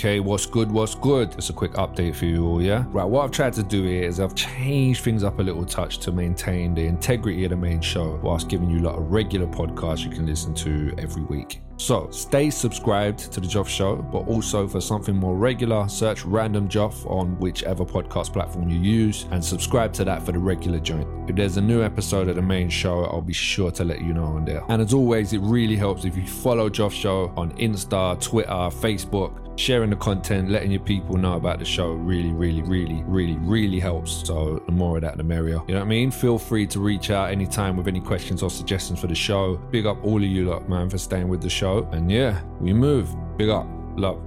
[0.00, 1.34] UK, what's good, what's good?
[1.34, 2.84] It's a quick update for you all, yeah?
[2.88, 5.98] Right, what I've tried to do here is I've changed things up a little touch
[5.98, 9.46] to maintain the integrity of the main show whilst giving you a lot of regular
[9.46, 11.60] podcasts you can listen to every week.
[11.76, 16.68] So stay subscribed to the Joff Show, but also for something more regular, search Random
[16.68, 21.08] Joff on whichever podcast platform you use and subscribe to that for the regular joint.
[21.28, 24.12] If there's a new episode of the main show, I'll be sure to let you
[24.12, 24.62] know on there.
[24.68, 29.49] And as always, it really helps if you follow Joff Show on Insta, Twitter, Facebook.
[29.60, 33.78] Sharing the content, letting your people know about the show really, really, really, really, really
[33.78, 34.26] helps.
[34.26, 35.60] So the more of that, the merrier.
[35.68, 36.10] You know what I mean?
[36.10, 39.56] Feel free to reach out anytime with any questions or suggestions for the show.
[39.70, 41.86] Big up all of you lot, man, for staying with the show.
[41.92, 43.14] And yeah, we move.
[43.36, 43.66] Big up.
[43.96, 44.18] Love.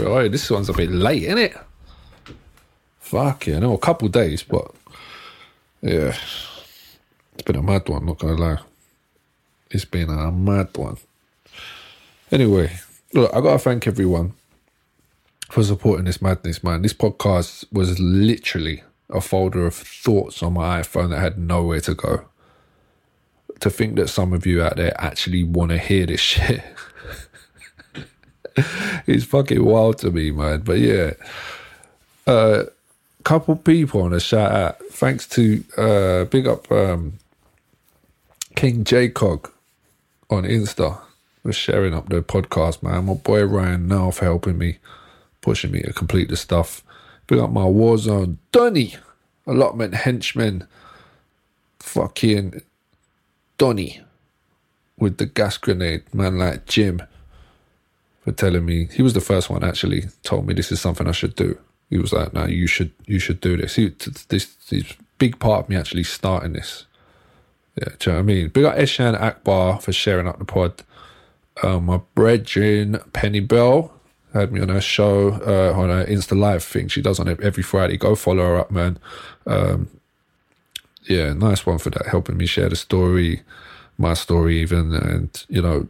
[0.00, 1.56] Oh, this one's a bit late, isn't it?
[2.98, 4.74] Fuck yeah, no, a couple days, but
[5.82, 6.16] yeah,
[7.36, 8.06] it's been a mad one.
[8.06, 8.58] Not gonna lie,
[9.70, 10.96] it's been a mad one.
[12.32, 12.72] Anyway,
[13.12, 14.32] look, I gotta thank everyone
[15.50, 16.80] for supporting this madness, man.
[16.80, 21.94] This podcast was literally a folder of thoughts on my iPhone that had nowhere to
[21.94, 22.24] go.
[23.60, 26.62] To think that some of you out there actually want to hear this shit.
[29.06, 30.60] it's fucking wild to me, man.
[30.60, 31.12] But yeah,
[32.26, 32.64] a uh,
[33.24, 34.78] couple people on a shout out.
[34.90, 37.18] Thanks to uh, big up um,
[38.56, 39.50] King Jcog
[40.30, 40.98] on Insta
[41.44, 43.04] was sharing up the podcast, man.
[43.04, 44.78] My boy Ryan now for helping me,
[45.42, 46.82] pushing me to complete the stuff.
[47.26, 48.96] Big up my Warzone Donny,
[49.46, 50.66] allotment henchman,
[51.80, 52.62] fucking
[53.58, 54.00] Donny
[54.98, 57.02] with the gas grenade, man like Jim
[58.24, 61.12] for telling me he was the first one actually told me this is something I
[61.12, 61.58] should do.
[61.90, 63.88] He was like, "No, you should you should do this." He,
[64.28, 66.85] this this big part of me actually starting this.
[67.78, 68.48] Yeah, do you know what I mean?
[68.48, 70.82] Big up Eshaan Akbar for sharing up the pod.
[71.62, 73.92] Um, my brethren Penny Bell
[74.32, 77.40] had me on her show uh, on her Insta Live thing she does on it
[77.40, 77.96] every Friday.
[77.96, 78.98] Go follow her up, man.
[79.46, 79.88] Um,
[81.04, 83.42] yeah, nice one for that, helping me share the story,
[83.96, 85.88] my story even, and you know,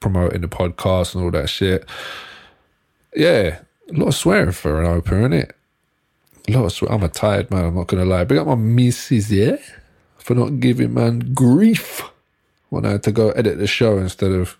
[0.00, 1.86] promoting the podcast and all that shit.
[3.14, 5.52] Yeah, a lot of swearing for an opener, innit?
[6.48, 6.98] A lot of swearing.
[6.98, 8.24] I'm a tired man, I'm not gonna lie.
[8.24, 9.56] Big up my missus, yeah?
[10.20, 12.02] For not giving man grief
[12.68, 14.56] when I had to go edit the show instead of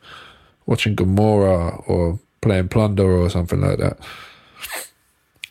[0.66, 3.98] watching Gomorrah or playing Plunder or something like that.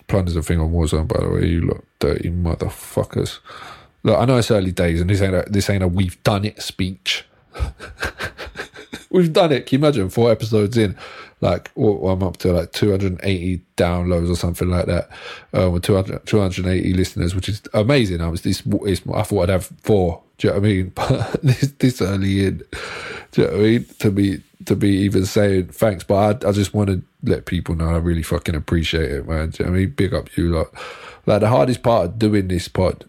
[0.07, 1.45] Plunder's a thing on Warzone, by the way.
[1.47, 3.39] You look dirty motherfuckers.
[4.03, 6.45] Look, I know it's early days, and this ain't a, this ain't a we've done
[6.45, 7.25] it speech.
[9.09, 9.65] we've done it.
[9.65, 10.97] Can you imagine four episodes in?
[11.41, 15.09] Like, well, I'm up to like 280 downloads or something like that,
[15.53, 18.21] um, with 200, 280 listeners, which is amazing.
[18.21, 18.61] I was this,
[19.13, 20.21] I thought I'd have four.
[20.37, 20.91] Do you know what I mean?
[20.95, 22.63] But this, this early in,
[23.31, 23.85] do you know what I mean?
[23.99, 27.75] To be, to be even saying thanks, but I, I just want to let people
[27.75, 29.51] know I really fucking appreciate it, man.
[29.51, 29.89] Do you know I mean?
[29.91, 30.67] Big up you lot.
[31.25, 33.05] Like, the hardest part of doing this pod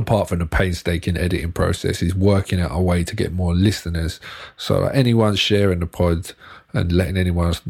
[0.00, 4.20] apart from the painstaking editing process, is working out a way to get more listeners.
[4.56, 6.32] So anyone sharing the pod
[6.72, 7.62] and letting anyone else,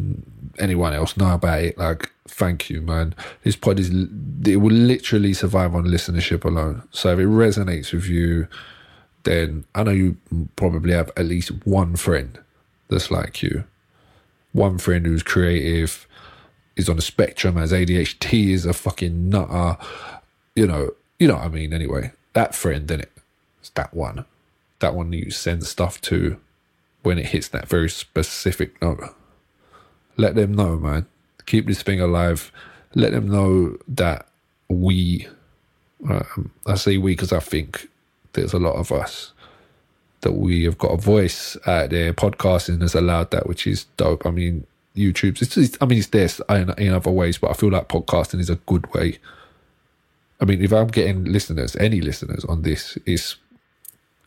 [0.58, 3.14] anyone else know about it, like thank you, man.
[3.42, 6.82] This pod is it will literally survive on listenership alone.
[6.90, 8.48] So if it resonates with you,
[9.24, 10.16] then I know you
[10.56, 12.38] probably have at least one friend
[12.88, 13.64] that's like you,
[14.52, 16.06] one friend who's creative,
[16.76, 19.76] is on the spectrum, has ADHD, is a fucking nutter,
[20.54, 22.12] you know, you know what I mean, anyway.
[22.32, 23.12] That friend, in it.
[23.60, 24.24] It's that one.
[24.78, 26.40] That one you send stuff to
[27.02, 29.14] when it hits that very specific note.
[30.16, 31.06] Let them know, man.
[31.46, 32.52] Keep this thing alive.
[32.94, 34.26] Let them know that
[34.68, 35.26] we,
[36.08, 37.88] um, I say we because I think
[38.32, 39.32] there's a lot of us,
[40.20, 42.12] that we have got a voice out there.
[42.12, 44.26] Podcasting has allowed that, which is dope.
[44.26, 47.54] I mean, YouTube's, it's, it's I mean, it's this in, in other ways, but I
[47.54, 49.18] feel like podcasting is a good way
[50.40, 53.36] I mean, if I'm getting listeners, any listeners on this, is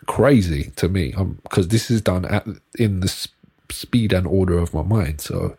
[0.08, 2.46] crazy to me um, because this is done at
[2.78, 3.28] in the
[3.70, 5.22] speed and order of my mind.
[5.22, 5.58] So,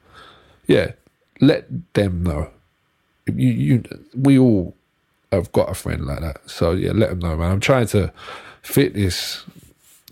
[0.67, 0.93] yeah,
[1.41, 2.51] let them know.
[3.27, 3.83] You, you,
[4.15, 4.75] we all
[5.33, 6.49] have got a friend like that.
[6.49, 7.53] So yeah, let them know, man.
[7.53, 8.13] I'm trying to
[8.63, 9.45] fit this,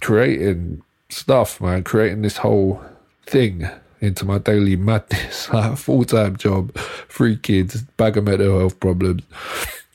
[0.00, 2.82] creating stuff, man, creating this whole
[3.26, 3.68] thing
[4.00, 5.46] into my daily madness.
[5.76, 6.74] Full time job,
[7.08, 9.22] three kids, bag of mental health problems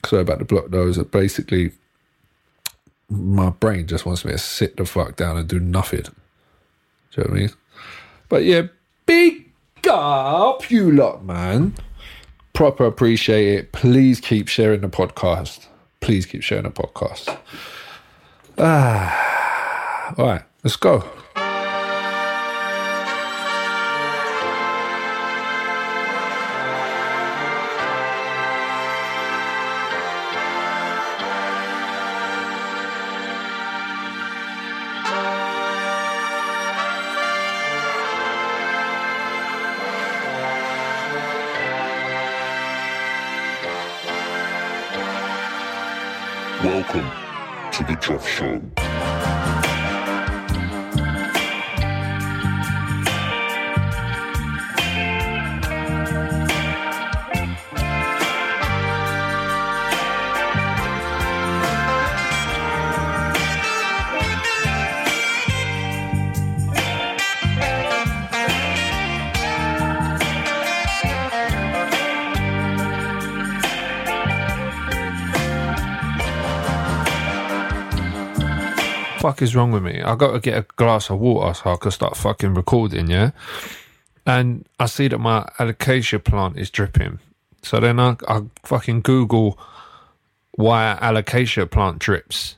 [0.08, 0.98] sorry about the block nose.
[1.04, 1.72] Basically,
[3.08, 6.02] my brain just wants me to sit the fuck down and do nothing.
[6.02, 6.10] Do
[7.16, 7.50] you know what I mean?
[8.28, 8.62] But yeah,
[9.06, 9.50] big
[9.88, 11.74] up you lot, man.
[12.52, 13.72] Proper appreciate it.
[13.72, 15.66] Please keep sharing the podcast.
[16.00, 17.38] Please keep sharing the podcast.
[18.58, 20.14] Ah.
[20.18, 21.04] All right, let's go.
[79.38, 80.02] Fuck is wrong with me?
[80.02, 83.30] I got to get a glass of water so I can start fucking recording, yeah?
[84.26, 87.20] And I see that my alocasia plant is dripping.
[87.62, 89.58] So then I, I fucking Google
[90.52, 92.56] why alocasia plant drips.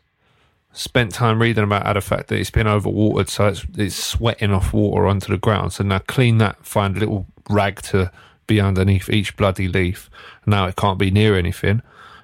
[0.73, 4.53] Spent time reading about how the fact that it's been overwatered, so it's, it's sweating
[4.53, 5.75] off water onto the ground.
[5.75, 8.11] So now clean that, find a little rag to
[8.47, 10.09] be underneath each bloody leaf.
[10.47, 11.83] Now it can't be near anything.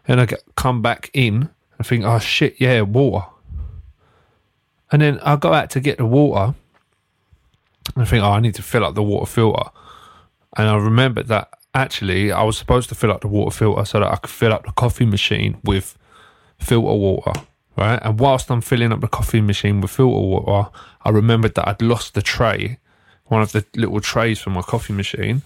[0.09, 3.27] And I get, come back in and think, oh shit, yeah, water.
[4.93, 6.55] And then I go out to get the water.
[7.95, 9.71] And I think, oh, I need to fill up the water filter.
[10.57, 14.01] And I remembered that actually I was supposed to fill up the water filter so
[14.01, 15.97] that I could fill up the coffee machine with
[16.59, 17.33] filter water.
[17.77, 18.01] Right.
[18.03, 20.71] And whilst I'm filling up the coffee machine with filter water,
[21.05, 22.79] I remembered that I'd lost the tray,
[23.27, 25.43] one of the little trays from my coffee machine.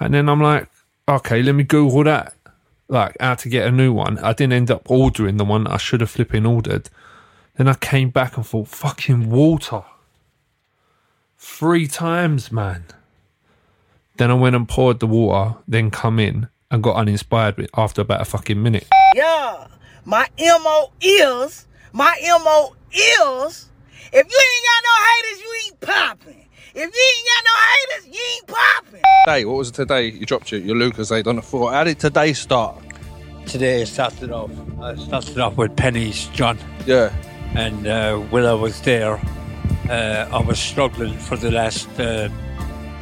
[0.00, 0.68] And then I'm like,
[1.08, 2.34] okay, let me Google that.
[2.88, 4.18] Like how to get a new one.
[4.18, 6.90] I didn't end up ordering the one I should have flipping ordered.
[7.60, 9.82] Then I came back and thought, fucking water.
[11.36, 12.86] Three times, man.
[14.16, 18.22] Then I went and poured the water, then come in and got uninspired after about
[18.22, 18.88] a fucking minute.
[19.14, 19.66] Yeah,
[20.06, 23.68] my MO is, my MO is,
[24.10, 26.48] if you ain't got no haters, you ain't popping.
[26.74, 29.02] If you ain't got no haters, you ain't popping.
[29.26, 30.06] Today, what was it today?
[30.08, 31.72] You dropped your, your Lucozade on the floor.
[31.72, 32.82] How did today start?
[33.44, 34.50] Today I started off.
[34.80, 37.12] Uh, I started off with pennies, John, Yeah.
[37.54, 39.20] And uh, when I was there,
[39.88, 41.88] uh, I was struggling for the last.
[41.98, 42.28] Uh,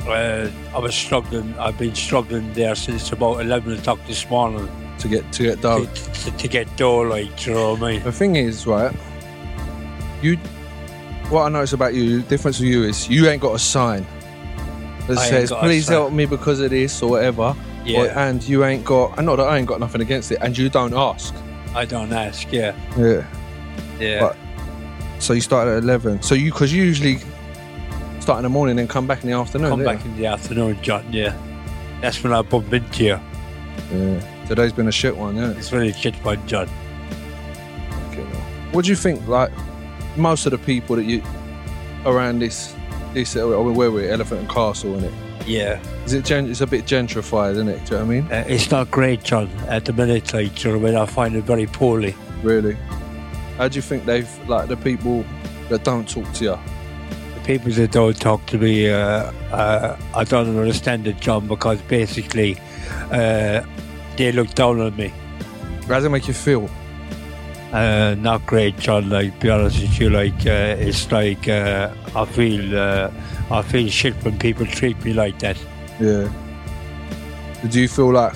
[0.06, 1.56] uh, I was struggling.
[1.58, 4.68] I've been struggling there since about eleven o'clock this morning
[5.00, 5.86] To get to get to, done.
[5.94, 7.00] to, to get dough.
[7.00, 8.02] Like, you know what I mean?
[8.02, 8.94] The thing is, right?
[10.22, 10.36] You,
[11.28, 14.06] what I notice about you, the difference with you is you ain't got a sign
[15.08, 17.54] that I says, "Please help me because of this" or whatever.
[17.84, 18.00] Yeah.
[18.00, 19.16] Or- and you ain't got.
[19.18, 21.34] And not that I ain't got nothing against it, and you don't ask.
[21.74, 22.50] I don't ask.
[22.50, 23.24] Yeah, Yeah.
[24.00, 24.20] Yeah.
[24.20, 24.36] But-
[25.20, 26.22] So you started at eleven.
[26.22, 27.18] So you, because you usually
[28.20, 29.70] start in the morning and come back in the afternoon.
[29.70, 31.04] Come back in the afternoon, John.
[31.12, 31.36] Yeah,
[32.00, 33.18] that's when I bump into you.
[33.92, 33.98] you?
[33.98, 34.44] Yeah.
[34.46, 35.50] Today's been a shit one, yeah.
[35.50, 36.68] It's really shit fun, John.
[38.14, 38.24] Hell.
[38.72, 39.26] What do you think?
[39.26, 39.50] Like
[40.16, 41.22] most of the people that you
[42.06, 42.74] around this
[43.14, 45.12] this uh, where we're Elephant and Castle, in it
[45.46, 46.24] Yeah, is it?
[46.24, 47.84] Gen- it's a bit gentrified, isn't it?
[47.86, 48.32] Do you know what I mean?
[48.32, 49.48] uh, it's not great, John.
[49.68, 51.00] At the minute, like, you know what I mean?
[51.02, 52.14] I find it very poorly.
[52.42, 52.76] Really?
[53.58, 55.24] How do you think they've like the people
[55.68, 56.58] that don't talk to you?
[57.34, 61.82] The people that don't talk to me, uh, uh, I don't understand it, John, because
[61.82, 62.56] basically
[63.10, 63.62] uh,
[64.16, 65.12] they look down on me.
[65.88, 66.70] How does it make you feel?
[67.72, 69.10] Uh, not great, John.
[69.10, 73.10] Like, be honest with you, like uh, it's like uh, I feel uh,
[73.50, 75.56] I feel shit when people treat me like that.
[75.98, 76.32] Yeah.
[77.68, 78.34] Do you feel like?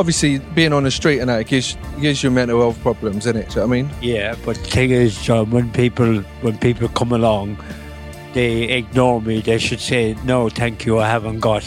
[0.00, 3.32] Obviously, being on the street and that it gives gives you mental health problems, innit?
[3.32, 3.90] Do you know what I mean?
[4.00, 7.58] Yeah, but the thing is, John, when people when people come along,
[8.32, 9.42] they ignore me.
[9.42, 11.64] They should say, "No, thank you, I haven't got,"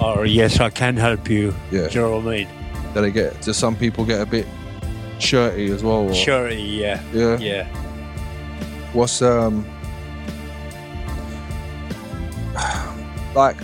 [0.00, 1.88] or "Yes, I can help you." Yeah.
[1.88, 2.48] Do you know what I mean?
[2.94, 3.40] Do they get?
[3.42, 4.46] Do some people get a bit
[5.18, 6.08] shirty as well?
[6.08, 7.38] Or, Sure, yeah, Yeah.
[7.38, 7.66] yeah.
[8.92, 9.66] What's um
[13.34, 13.56] like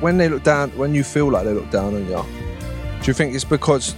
[0.00, 2.24] when they look down when you feel like they look down on you?
[3.00, 3.94] Do you think it's because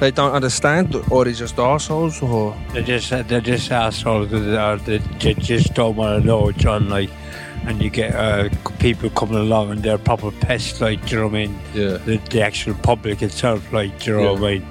[0.00, 4.30] they don't understand or they're just assholes or They're just they're just assholes.
[4.30, 4.40] They,
[4.84, 6.88] they, they just don't want to know, John.
[6.88, 7.10] Like,
[7.64, 10.80] and you get uh, people coming along and they're proper pests.
[10.80, 11.58] Like, do you know what I mean?
[11.74, 13.72] yeah The, the actual public itself.
[13.72, 14.66] Like, do you know what I mean?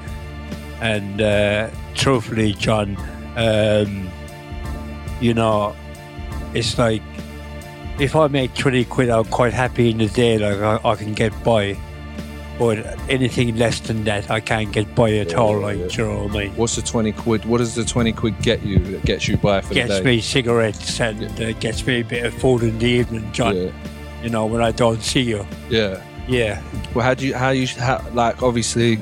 [0.81, 2.95] And uh, truthfully, John,
[3.35, 4.09] um,
[5.19, 5.75] you know,
[6.53, 7.01] it's like
[7.99, 10.37] if I make twenty quid, I'm quite happy in the day.
[10.37, 11.77] Like, I, I can get by.
[12.57, 12.77] But
[13.09, 15.59] anything less than that, I can't get by at all.
[15.59, 15.87] Like, yeah.
[15.91, 16.55] you know what I mean?
[16.55, 17.43] What's the twenty quid?
[17.43, 18.79] What does the twenty quid get you?
[18.79, 20.03] That gets you by for Gets the day?
[20.03, 23.57] Gets me cigarettes and uh, gets me a bit of food in the evening, John.
[23.57, 23.71] Yeah,
[24.23, 25.45] You know, when I don't see you.
[25.69, 26.01] yeah.
[26.27, 26.59] Yeah,
[26.95, 27.35] Well, how do you?
[27.35, 27.67] How you?
[27.67, 28.97] How, like, obviously,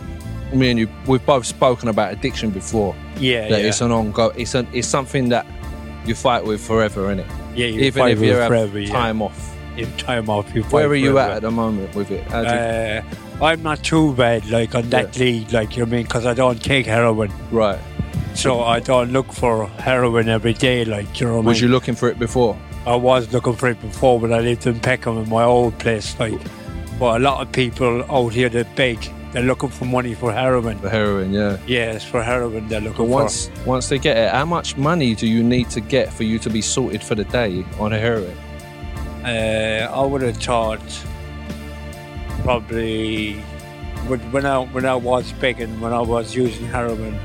[0.52, 2.94] me and you, we've both spoken about addiction before.
[3.18, 3.68] yeah, That yeah.
[3.68, 4.38] it's an ongoing.
[4.38, 4.68] It's an.
[4.74, 5.46] It's something that
[6.06, 7.30] you fight with forever, innit?
[7.55, 8.91] Yeah Even if with you it have forever, yeah.
[8.93, 9.50] time off.
[9.75, 11.31] If time off, you Where are you forever.
[11.31, 12.24] at at the moment with it?
[12.27, 15.89] How do you, Uh, I'm not too bad, like on that lead, like you know
[15.91, 17.79] I mean, because I don't take heroin, right.
[18.36, 21.69] so I don't look for heroin every day, like you know what I Was mean.
[21.69, 22.55] you looking for it before?
[22.86, 26.17] I was looking for it before when I lived in Peckham in my old place,
[26.19, 26.39] like.
[27.00, 29.00] But a lot of people out here that beg,
[29.34, 30.78] they're looking for money for heroin.
[30.80, 31.58] For heroin, yeah.
[31.68, 35.28] Yes, for heroin they're But looking once once they get it, how much money do
[35.28, 38.38] you need to get for you to be sorted for the day on a heroin?
[39.25, 40.80] Uh, I would have thought
[42.44, 43.34] probably
[44.32, 47.18] when I when I was begging, when I was using heroin,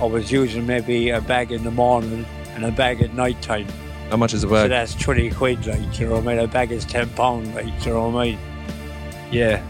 [0.00, 3.66] I was using maybe a bag in the morning and a bag at night time.
[4.10, 4.68] How much is a So bag?
[4.70, 6.38] that's 20 quid, like, you know what I mean?
[6.38, 8.38] A bag is 10 pound, like, you know what I mean?
[9.32, 9.62] Yeah.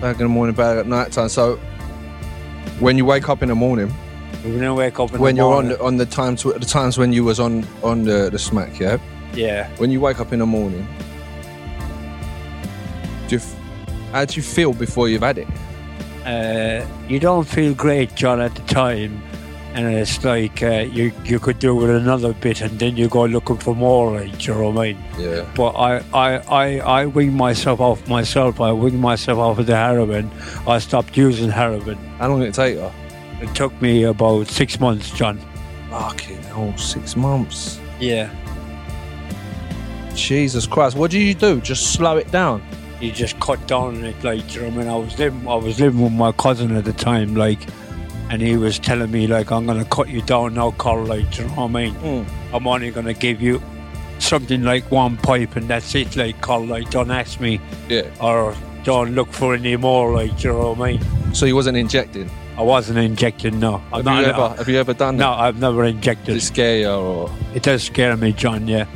[0.00, 1.28] Bag in the morning, bag at night time.
[1.28, 1.56] So
[2.78, 3.88] when you wake up in the morning,
[4.42, 6.58] When I wake up in when the you're on morning, the, on the times the
[6.60, 8.96] times when you was on on the, the smack, yeah.
[9.34, 9.68] yeah.
[9.76, 10.86] When you wake up in the morning,
[13.28, 13.42] do you,
[14.12, 15.48] how do you feel before you've had it?
[16.24, 19.22] Uh, you don't feel great, John, at the time.
[19.72, 23.24] And it's like uh, you you could do with another bit, and then you go
[23.24, 25.04] looking for more, like, you know what I mean?
[25.16, 25.46] Yeah.
[25.54, 28.60] But I, I, I, I wing myself off myself.
[28.60, 30.28] I wing myself off of the heroin.
[30.66, 31.96] I stopped using heroin.
[32.18, 32.90] How long did it take you?
[33.40, 35.38] It took me about six months, John.
[35.90, 37.80] Fucking hell, six months.
[38.00, 38.28] Yeah.
[40.14, 40.96] Jesus Christ.
[40.96, 41.60] What do you do?
[41.60, 42.60] Just slow it down.
[43.00, 45.48] you just cut down on it like you know what I mean I was living
[45.48, 47.60] I was living with my cousin at the time like
[48.30, 51.44] and he was telling me like I'm gonna cut you down now Carl like you
[51.46, 52.26] know what I mean Mm.
[52.54, 53.60] I'm only gonna give you
[54.18, 58.02] something like one pipe and that's it like Carl like don't ask me Yeah.
[58.20, 61.76] or don't look for any more like you know what I mean So you wasn't
[61.76, 62.30] injecting.
[62.56, 65.38] I wasn't injecting no Have not you ever have you ever done no that?
[65.40, 68.86] I've never injected it scare you or it does scare me John yeah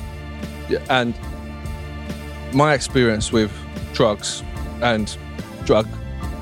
[0.69, 1.15] Yeah, and
[2.53, 3.51] my experience with
[3.95, 4.43] drugs
[4.83, 5.17] and
[5.65, 5.89] drug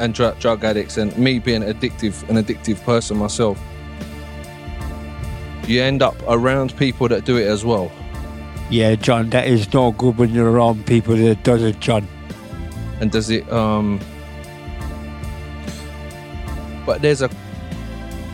[0.03, 3.59] and drug drug addicts and me being addictive an addictive person myself
[5.67, 7.91] you end up around people that do it as well.
[8.69, 12.07] Yeah John that is not good when you're around people that does it John.
[13.01, 14.01] And does it um
[16.85, 17.31] but there's a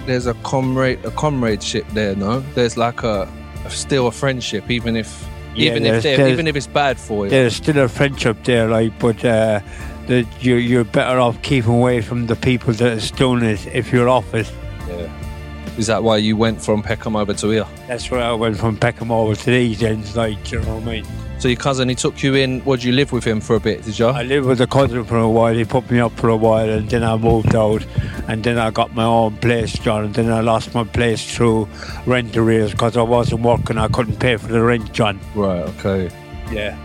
[0.07, 2.41] there's a comrade a comradeship there no?
[2.55, 3.29] There's like a,
[3.67, 5.11] a still a friendship even if
[5.55, 7.31] Yeah, even if even if it's bad for you.
[7.31, 9.61] there's still a friendship there, like, but uh,
[10.09, 13.93] that you you're better off keeping away from the people that is doing it if
[13.93, 14.51] you're off it.
[14.89, 15.77] yeah.
[15.79, 18.77] is that why you went from Peckham over to here That's where I went from
[18.77, 21.07] Peckham over to these ends, like, you know what I mean?
[21.39, 22.65] So your cousin, he took you in.
[22.65, 23.85] Would you live with him for a bit?
[23.85, 24.07] Did you?
[24.07, 25.55] I lived with a cousin for a while.
[25.55, 27.87] He put me up for a while, and then I moved out,
[28.27, 30.07] and then I got my own place, John.
[30.07, 31.69] And then I lost my place through
[32.07, 33.79] rent arrears because I wasn't working.
[33.79, 35.21] I couldn't pay for the rent, John.
[35.37, 35.63] right.
[35.79, 36.11] Okay.
[36.51, 36.77] Yeah,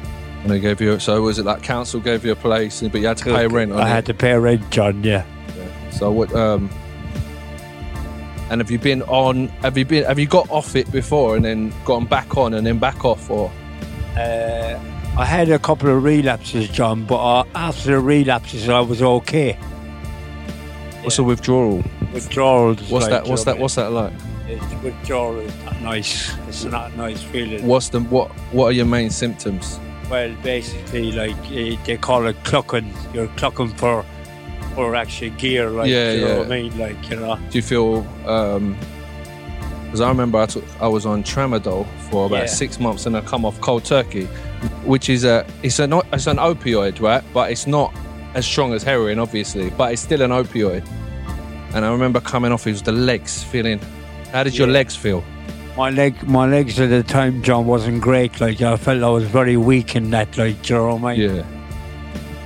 [0.44, 1.00] And they gave you.
[1.00, 3.72] So was it like council gave you a place, but you had to pay rent
[3.72, 3.90] on I it?
[3.90, 5.04] had to pay rent, John.
[5.04, 5.26] Yeah.
[5.92, 6.34] So what?
[6.36, 6.70] Um.
[8.50, 9.48] And have you been on?
[9.64, 10.04] Have you been?
[10.04, 13.30] Have you got off it before and then gone back on and then back off?
[13.30, 13.52] Or
[14.18, 14.78] Uh,
[15.18, 19.54] I had a couple of relapses, John, but uh, after the relapses, I was okay.
[21.04, 21.84] what's a withdrawal?
[22.14, 22.76] Withdrawal.
[22.76, 23.28] What's like, that?
[23.28, 23.58] What's that?
[23.58, 24.14] What's that like?
[24.48, 26.34] It's withdrawal is not nice.
[26.50, 27.66] It's not a nice feeling.
[27.66, 28.30] What's the what?
[28.52, 29.80] What are your main symptoms?
[30.10, 32.94] Well, basically, like eh, they call it clucking.
[33.14, 34.06] You're clucking for
[34.76, 36.38] for actually gear, like Yeah, you know yeah.
[36.40, 37.36] what I mean, like you know.
[37.50, 38.06] Do you feel?
[38.28, 38.78] um
[39.86, 42.46] Because I remember I took I was on tramadol for about Yeah.
[42.48, 44.26] six months and I come off cold turkey,
[44.86, 47.24] which is a it's an it's an opioid, right?
[47.34, 47.94] But it's not
[48.36, 50.84] as strong as heroin, obviously, but it's still an opioid.
[51.76, 53.80] And I remember coming off, it was the legs feeling.
[54.32, 55.24] How did your legs feel?
[55.75, 58.39] My leg, my legs at the time, John, wasn't great.
[58.39, 60.38] Like I felt I was very weak in that.
[60.38, 61.36] Like you know what I mean.
[61.36, 61.44] Yeah.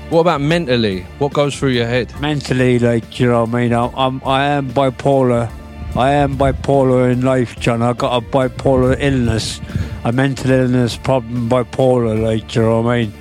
[0.09, 1.01] What about mentally?
[1.19, 2.17] What goes through your head?
[2.21, 5.51] mentally, like you know, what I mean, I'm, I'm I am bipolar.
[5.95, 7.81] I am bipolar in life, John.
[7.81, 9.59] I got a bipolar illness,
[10.05, 13.13] a mental illness problem, bipolar, like you know what I mean.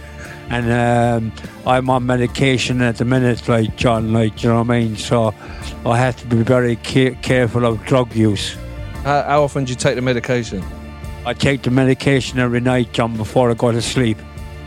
[0.48, 1.32] And um,
[1.66, 4.96] I'm on medication at the minute, like John, like you know what I mean.
[4.96, 5.34] So
[5.84, 8.56] I have to be very ca- careful of drug use.
[9.06, 10.64] How, how often do you take the medication?
[11.24, 14.18] I take the medication every night, John, before I go to sleep.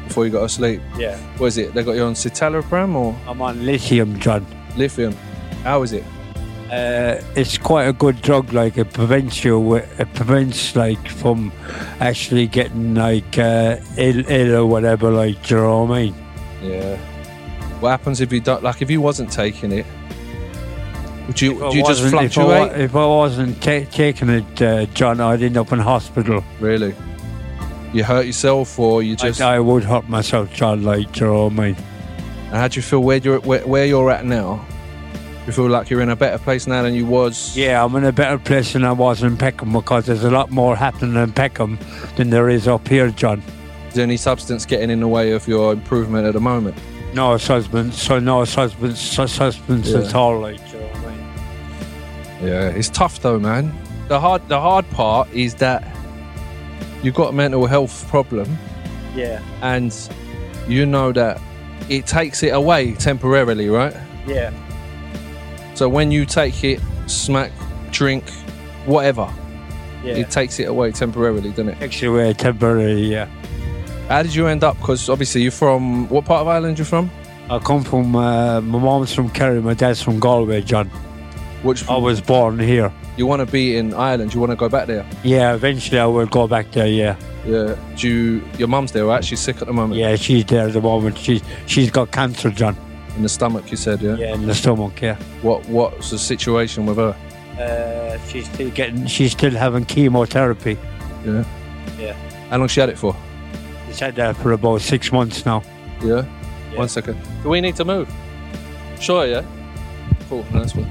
[0.08, 0.81] before you go to sleep.
[0.98, 1.17] Yeah.
[1.39, 1.74] What is it?
[1.74, 4.46] They got you on citalopram or I'm on lithium, John.
[4.77, 5.12] lithium?
[5.63, 6.05] How is it?
[6.72, 8.53] Uh, it's quite a good drug.
[8.53, 9.75] Like it prevents you.
[9.75, 11.51] It prevents like from
[12.00, 15.12] actually getting like uh, ill, ill or whatever.
[15.12, 16.15] Like, do you know what I mean?
[16.62, 16.96] Yeah.
[17.81, 19.86] What happens if you don't like if you wasn't taking it?
[21.29, 22.81] Would you would you just wasn't- if I fluctuate?
[22.81, 26.43] If I, wasn't ta- taking it, uh, John, I'd end up in hospital.
[26.59, 26.95] Really?
[27.93, 30.81] You hurt yourself or you just I, I would hurt myself, John.
[30.83, 31.75] Like, do you know what I mean?
[32.48, 34.65] And how do you feel where you're where, where you're at now?
[35.45, 37.55] You feel like you're in a better place now than you was.
[37.55, 40.50] Yeah, I'm in a better place than I was in Peckham because there's a lot
[40.50, 41.77] more happening in Peckham
[42.17, 43.43] than there is up here, John.
[43.88, 46.75] Is there any substance getting in the way of your improvement at the moment?
[47.13, 50.00] No substance, so no substance, su- substance Yeah.
[50.00, 50.39] at all.
[50.39, 50.59] Like,
[52.41, 53.74] Yeah, it's tough though, man.
[54.08, 55.84] The hard the hard part is that
[57.03, 58.58] you've got a mental health problem
[59.15, 59.93] Yeah, and
[60.67, 61.39] you know that
[61.89, 63.96] it takes it away temporarily, right?
[64.27, 64.51] yeah,
[65.75, 67.51] So when you take it, smack,
[67.91, 68.29] drink,
[68.86, 69.27] whatever,
[70.03, 70.15] yeah.
[70.17, 71.79] it takes it away temporarily, doesn't it?
[71.79, 73.08] takes you away temporarily.
[73.08, 73.27] Yeah,
[74.08, 74.77] How did you end up?
[74.77, 76.77] Because obviously you're from what part of Ireland?
[76.77, 77.10] You're from?
[77.50, 78.15] I come from.
[78.15, 80.91] Uh, my mom's from Kerry, my dad's from Galway, John.
[81.63, 82.92] Which I was born here.
[83.18, 84.34] you want to be in Ireland?
[84.34, 85.06] You want to go back there?
[85.24, 86.88] Yeah, eventually I will go back there.
[86.88, 87.75] Yeah, Yeah.
[87.98, 89.24] Do you, your mum's there, right?
[89.25, 90.00] She's sick at the moment.
[90.00, 90.16] yeah.
[90.16, 91.18] She's there at the moment.
[91.18, 92.78] She's she's got cancer, John.
[93.18, 94.16] In the stomach, you said, yeah.
[94.16, 95.01] Yeah, in the stomach.
[95.01, 95.16] Yeah.
[95.42, 97.13] What What's the situation with her?
[97.60, 99.06] Uh, she's still getting.
[99.08, 100.78] She's still having chemotherapy.
[101.25, 101.44] Yeah.
[102.00, 102.13] Yeah.
[102.50, 103.13] How long she had it for?
[103.88, 105.62] She's had that for about six months now.
[106.01, 106.24] Yeah.
[106.72, 106.78] Yeah.
[106.78, 107.18] One second.
[107.44, 108.10] Do we need to move?
[109.01, 109.25] Sure.
[109.28, 109.44] Yeah.
[110.30, 110.46] Cool.
[110.54, 110.89] Nice one.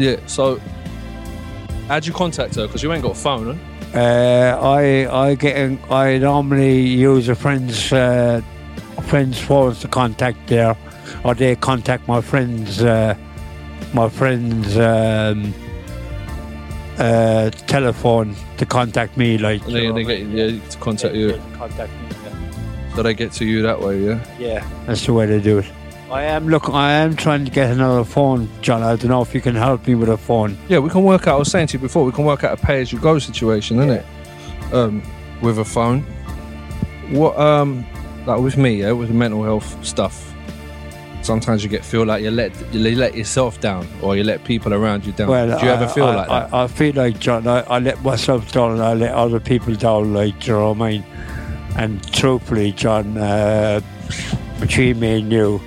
[0.00, 0.16] Yeah.
[0.26, 0.58] So,
[1.88, 2.66] how'd you contact her?
[2.66, 3.98] Because you ain't got a phone, huh?
[3.98, 8.40] Uh, I I get in, I normally use a friend's uh,
[9.08, 10.76] friend's phones to contact there,
[11.24, 13.14] or they contact my friend's uh,
[13.92, 15.52] my friend's um,
[16.98, 19.38] uh, telephone to contact me.
[19.38, 22.08] Like And they, you know they get yeah, to contact you, contact me.
[22.94, 23.98] so they get to you that way.
[23.98, 24.24] Yeah.
[24.38, 25.66] yeah, that's the way they do it.
[26.10, 26.74] I am looking.
[26.74, 28.82] I am trying to get another phone, John.
[28.82, 30.58] I don't know if you can help me with a phone.
[30.68, 31.36] Yeah, we can work out.
[31.36, 34.74] I was saying to you before, we can work out a pay-as-you-go situation, isn't it?
[34.74, 35.02] Um,
[35.40, 36.02] with a phone.
[37.10, 37.86] What um,
[38.26, 40.34] like with me, yeah, with the mental health stuff.
[41.22, 44.74] Sometimes you get feel like you let you let yourself down, or you let people
[44.74, 45.28] around you down.
[45.28, 46.54] Do you ever feel I, like I, that?
[46.54, 47.46] I feel like John.
[47.46, 48.72] I, I let myself down.
[48.72, 50.12] and I let other people down.
[50.12, 51.04] Like you know what I mean?
[51.76, 53.80] And truthfully, John, uh,
[54.58, 55.60] between me and you,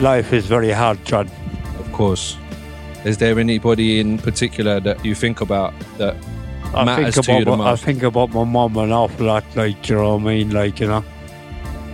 [0.00, 1.30] life is very hard, John.
[1.78, 2.36] of course.
[3.04, 6.16] Is there anybody in particular that you think about that
[6.74, 9.44] I matters think to you the my, I think about my mum an awful lot.
[9.56, 10.50] Like you know what I mean?
[10.50, 11.04] Like you know,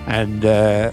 [0.07, 0.91] and uh,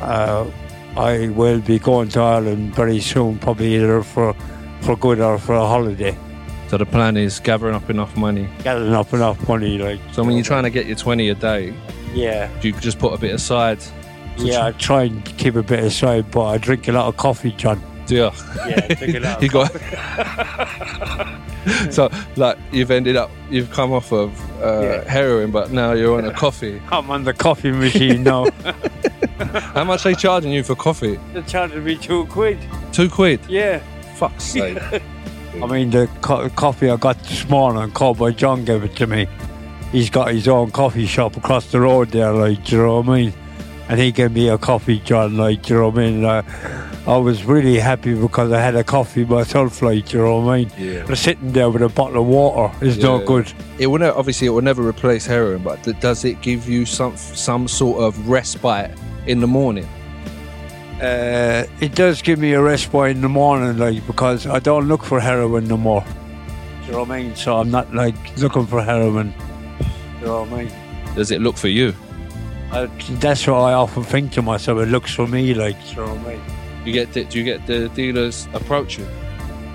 [0.00, 0.50] uh,
[0.96, 4.34] I will be going to Ireland very soon, probably either for
[4.82, 6.16] for good or for a holiday.
[6.68, 8.48] So the plan is gathering up enough money.
[8.62, 11.74] Gathering up enough money, like So when you're trying to get your 20 a day,
[12.12, 12.50] yeah.
[12.60, 13.78] do you just put a bit aside?
[14.38, 17.52] Yeah, I try and keep a bit aside, but I drink a lot of coffee,
[17.52, 17.80] John.
[18.06, 18.20] Do you?
[18.66, 19.42] Yeah, I drink a lot.
[19.42, 19.72] you got
[21.92, 24.30] so like you've ended up you've come off of
[24.62, 25.04] uh, Yeah.
[25.10, 28.46] heroin but now you're on a coffee I'm on the coffee machine now.
[29.74, 32.58] how much are they charging you for coffee They're charging me two quid.
[32.92, 33.80] two quid Yeah.
[34.14, 34.78] fuck's sake
[35.62, 39.26] I mean, the co- coffee I got this morning, Cowboy John gave it to me.
[39.90, 43.08] He's got his own coffee shop across the road there, like, do you know what
[43.08, 43.32] I mean?
[43.88, 46.24] And he gave me a coffee, John, like, you know what I mean?
[46.24, 46.42] Uh,
[47.06, 50.56] I was really happy because I had a coffee myself, like, you know what I
[50.58, 50.70] mean?
[50.78, 51.04] Yeah.
[51.06, 53.24] But sitting there with a bottle of water is no Yeah.
[53.24, 53.52] good.
[53.78, 56.84] it will ne- obviously it will never replace heroin but th- does it give you
[56.84, 58.90] some some sort of respite
[59.26, 59.86] in the morning
[61.00, 65.04] Uh, it does give me a respite in the morning, like because I don't look
[65.04, 66.02] for heroin no more.
[66.02, 67.36] Do you know what I mean?
[67.36, 69.32] So I'm not like looking for heroin.
[69.78, 69.84] Do
[70.20, 70.72] you know what I mean?
[71.14, 71.94] does it look for you
[72.72, 72.86] Uh,
[73.20, 74.78] that's what I often think to myself.
[74.80, 75.80] It looks for me, like.
[75.84, 76.40] Do you know what I mean?
[76.84, 79.06] you get the, do you get the dealers approach you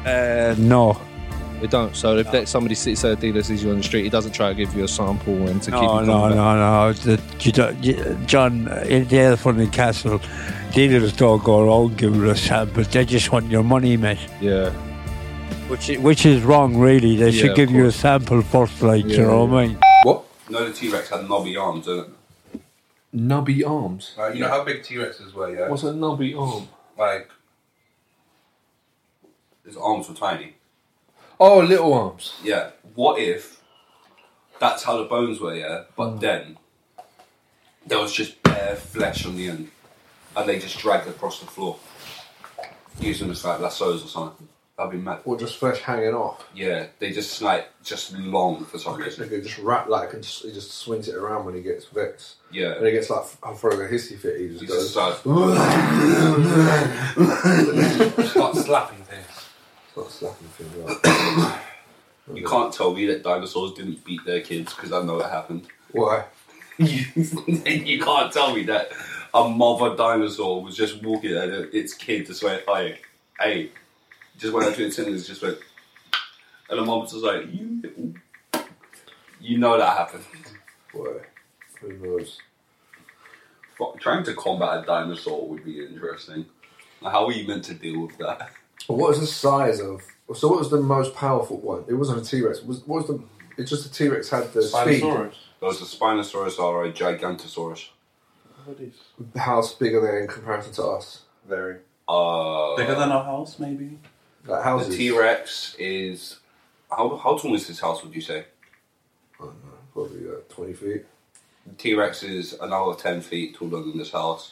[0.05, 0.99] Uh, no,
[1.61, 4.03] they don't so if that somebody sits at a dealer sees you on the street
[4.03, 6.37] he doesn't try to give you a sample and to keep no, you no, coming
[6.37, 7.05] no, back.
[7.05, 7.15] no.
[7.15, 10.19] The, you don't, you, John, in the Elephant and Castle,
[10.71, 12.87] dealers don't go around giving us samples.
[12.87, 14.17] They just want your money, mate.
[14.41, 14.71] yeah
[15.67, 17.15] Which is, which is wrong, really.
[17.15, 19.05] They Yeah, should give you a sample first, like.
[19.05, 19.77] Yeah, you know what I mean?
[20.03, 20.23] What?
[20.49, 22.09] No, the T Rex had knobby arms, didn't it?
[23.13, 24.15] Nubby arms.
[24.33, 25.69] You know how big T Rexes were, yeah?
[25.69, 26.67] What's a nubby arm?
[26.97, 27.29] Like,
[29.65, 30.55] his arms were tiny.
[31.39, 32.33] Oh, little arms.
[32.43, 32.71] Yeah.
[32.95, 33.61] What if
[34.59, 35.83] that's how the bones were, yeah?
[35.95, 36.19] But hmm.
[36.19, 36.57] then
[37.85, 39.71] there was just bare flesh on the end,
[40.35, 41.77] and they just dragged across the floor,
[42.99, 44.47] using it as like lassos or something.
[44.77, 45.19] That'd be mad.
[45.25, 46.47] Or just flesh hanging off.
[46.55, 49.29] Yeah, they just like just long for some They reason.
[49.29, 52.37] could just wrap like and just, he just swings it around when he gets vexed.
[52.51, 54.39] Yeah, And he gets like I'm throwing a hissy fit.
[54.39, 54.79] He just he goes.
[54.79, 55.19] just starts
[58.31, 59.45] start slapping things.
[59.91, 61.59] Start slapping things up.
[62.33, 65.67] You can't tell me that dinosaurs didn't beat their kids because I know it happened.
[65.91, 66.25] Why?
[66.79, 67.05] you,
[68.01, 68.89] can't tell me that
[69.33, 72.97] a mother dinosaur was just walking at its kid just went, hey,
[73.39, 73.69] hey,
[74.37, 75.57] just went up to its and just went,
[76.69, 78.13] and the mom was just like, you,
[79.39, 80.25] you know that happened.
[80.93, 81.19] Why?
[81.81, 82.37] Who knows?
[83.77, 86.45] Fuck, Trying to combat a dinosaur would be interesting.
[87.01, 88.51] Like, how are you meant to deal with that?
[88.87, 90.01] What was the size of?
[90.35, 91.83] So what was the most powerful one?
[91.87, 92.61] It wasn't a T Rex.
[92.63, 93.23] Was what was the?
[93.57, 95.01] It's just the T Rex had the speed.
[95.03, 95.33] Spinosaurus.
[95.59, 97.89] There was a Spinosaurus or a Gigantosaurus.
[98.65, 98.93] What is?
[99.37, 101.21] How big are they in comparison to us?
[101.47, 101.77] Very.
[102.07, 103.97] Uh, Bigger than our house, maybe?
[104.45, 104.95] Like the.
[104.95, 106.39] T Rex is.
[106.89, 108.45] How, how tall is this house, would you say?
[109.39, 111.05] I don't know, probably like twenty feet.
[111.77, 114.51] T Rex is another 10 feet taller than this house.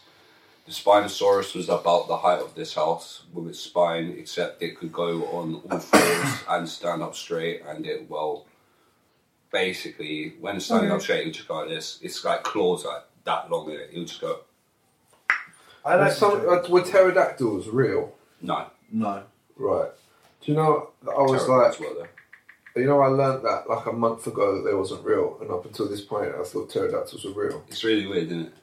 [0.66, 4.94] The Spinosaurus was about the height of this house with its spine, except it could
[4.94, 8.46] go on all fours and stand up straight, and it, well,
[9.52, 12.00] basically, when standing up straight, it would just go like this.
[12.02, 13.90] It's like claws like that long in it.
[13.92, 14.40] It would just go,
[15.84, 18.14] I And some, uh, were pterodactyls real?
[18.42, 18.68] no.
[18.94, 19.24] No.
[19.62, 19.92] Right.
[20.42, 20.90] Do you know?
[21.04, 21.96] I was Pterodactyls like, were
[22.76, 22.84] there.
[22.84, 25.66] you know, I learned that like a month ago that they wasn't real, and up
[25.66, 27.64] until this point, I thought pterodactyls were real.
[27.68, 28.54] It's really weird, isn't it?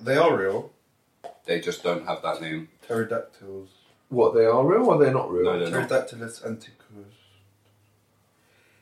[0.00, 0.72] They are real.
[1.44, 2.68] They just don't have that name.
[2.88, 3.68] Pterodactyls.
[4.08, 5.44] What they are real or they're not real?
[5.44, 5.88] No, they're not.
[5.88, 7.14] Pterodactylus antiquus.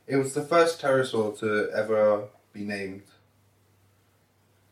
[0.06, 3.04] It was the first pterosaur to ever be named.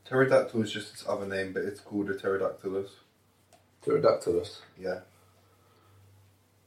[0.07, 2.91] Pterodactyl is just its other name, but it's called a pterodactylus.
[3.85, 4.59] Pterodactylus.
[4.79, 5.01] Yeah.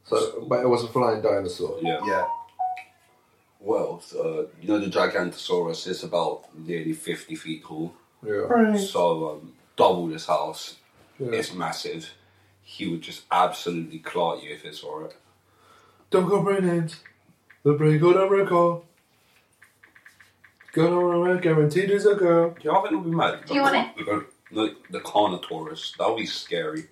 [0.06, 1.80] So, but it was a flying dinosaur.
[1.82, 2.00] Yeah.
[2.06, 2.26] Yeah.
[3.60, 7.94] Well, uh, you know, the Gigantosaurus is about nearly 50 feet tall.
[8.24, 8.78] Yeah.
[8.78, 10.76] So, um, double this house.
[11.20, 11.32] yeah.
[11.32, 12.12] It's massive.
[12.62, 15.15] He would just absolutely clot you if it saw it.
[16.12, 16.98] Don't go names.
[17.63, 18.84] The break of the record.
[20.72, 22.56] Go on, guaranteed is a girl.
[22.62, 23.46] Yeah, I think it would be mad.
[23.46, 24.08] Do you want it?
[24.08, 24.24] it?
[24.52, 25.98] No, the Carnotaurus.
[25.98, 26.86] That would be scary.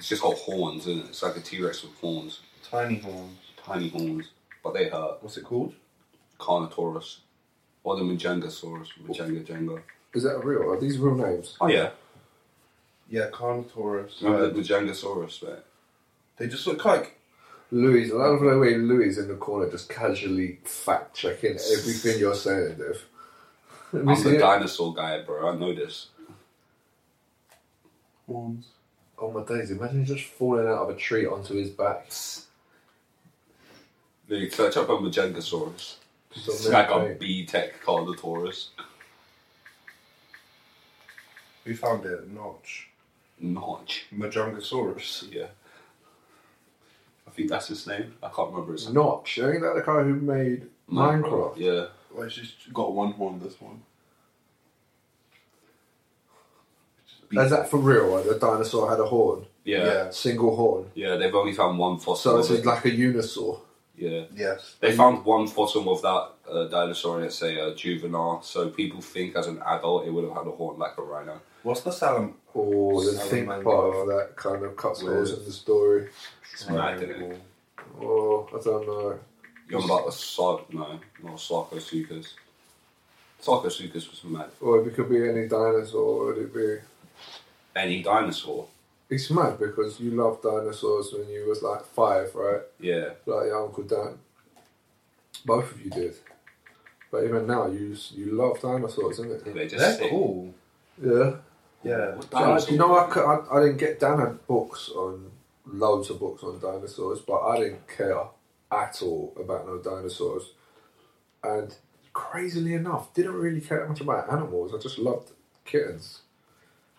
[0.00, 1.08] It's just got horns, isn't it?
[1.10, 2.40] It's like a T Rex with horns.
[2.68, 3.36] Tiny horns.
[3.62, 4.30] Tiny horns.
[4.64, 5.18] But they hurt.
[5.22, 5.74] What's it called?
[6.38, 7.18] Carnotaurus.
[7.84, 8.88] Or the Majengasaurus.
[9.06, 9.82] Majanga Jenga.
[10.14, 10.70] Is that real?
[10.70, 11.54] Are these real names?
[11.60, 11.90] Oh, yeah.
[13.10, 14.22] Yeah, Carnotaurus.
[14.22, 15.58] Remember the Majengasaurus, mate?
[16.38, 17.18] they just look like.
[17.70, 22.34] Louis, I love the way Louis in the corner just casually fact checking everything you're
[22.34, 23.04] saying, Dev.
[23.92, 24.38] I'm the it.
[24.38, 25.52] dinosaur guy, bro.
[25.52, 26.08] I know this.
[28.26, 28.66] Horns.
[29.20, 32.10] Oh my days, imagine just falling out of a tree onto his back.
[34.28, 35.96] Look, search up on Majengasaurus.
[36.32, 37.18] Just on It's their like a back.
[37.20, 38.68] B Tech Carnotaurus.
[41.66, 42.30] We found it.
[42.30, 42.88] Notch.
[43.38, 44.06] Notch.
[44.16, 45.30] Majangasaurus.
[45.32, 45.48] Yeah.
[47.26, 48.14] I think that's his name.
[48.22, 48.94] I can't remember his name.
[48.94, 51.58] Notch, ain't that the guy who made Minecraft?
[51.58, 51.86] Yeah.
[52.12, 53.82] Well, it's just got one horn, this one.
[57.32, 58.08] Is that for real?
[58.08, 59.84] Like the dinosaur had a horn, Yeah.
[59.84, 60.10] Yeah.
[60.10, 60.86] single horn.
[60.94, 62.16] Yeah, they've only found one fossil.
[62.16, 62.66] So of it's it.
[62.66, 63.60] like a unisaur.
[63.96, 64.24] yeah.
[64.34, 64.76] Yes.
[64.80, 68.68] They found one fossil of that uh, dinosaur and it's say a uh, juvenile, so
[68.70, 71.40] people think as an adult it would have had a horn like a rhino.
[71.62, 72.34] What's the salam?
[72.54, 73.64] Or the think Salamander.
[73.64, 76.08] part of that kind of cuts holes in the story.
[76.52, 77.40] It's mad, isn't it?
[78.00, 79.18] Oh, I don't know.
[79.68, 82.32] You're on about the Sark, no, not Sarcosuchus.
[83.40, 84.50] Sarcosuchus was mad.
[84.60, 86.78] Or if it could be any dinosaur, would it be?
[87.74, 88.66] Any dinosaur.
[89.08, 92.62] It's mad because you loved dinosaurs when you was like five, right?
[92.78, 93.10] Yeah.
[93.26, 94.18] Like your uncle Dan.
[95.44, 96.14] Both of you did.
[97.10, 99.54] But even now, you you love dinosaurs, isn't it?
[99.54, 100.10] They're just They're sick.
[100.10, 100.54] cool.
[101.02, 101.32] Yeah.
[101.82, 102.14] Yeah.
[102.14, 102.72] What you know- dinosaur?
[102.72, 105.30] you know, I, I, I didn't get Dan had books on
[105.66, 108.24] loads of books on dinosaurs, but I didn't care
[108.70, 110.50] at all about no dinosaurs.
[111.42, 111.74] And
[112.12, 114.72] crazily enough, didn't really care that much about animals.
[114.74, 115.30] I just loved
[115.64, 116.20] kittens.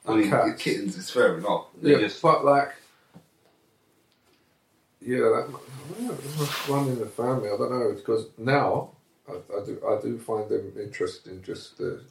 [0.07, 0.61] I mean, Cats.
[0.61, 1.67] kittens is fair enough.
[1.81, 2.73] They Yeah, just but like,
[5.01, 7.49] yeah, that mu- that must run in the family.
[7.49, 8.91] I don't know because now
[9.29, 11.41] I, I do I do find them interesting.
[11.43, 12.01] Just the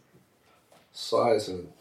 [0.93, 1.73] size and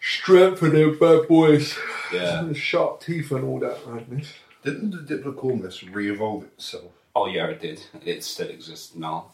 [0.00, 1.76] strength of their bad boys.
[2.12, 2.42] Yeah.
[2.42, 4.32] the sharp teeth and all that madness.
[4.64, 6.92] Didn't the Diplocaulus re-evolve itself?
[7.16, 7.82] Oh yeah, it did.
[8.04, 9.32] It still exists now.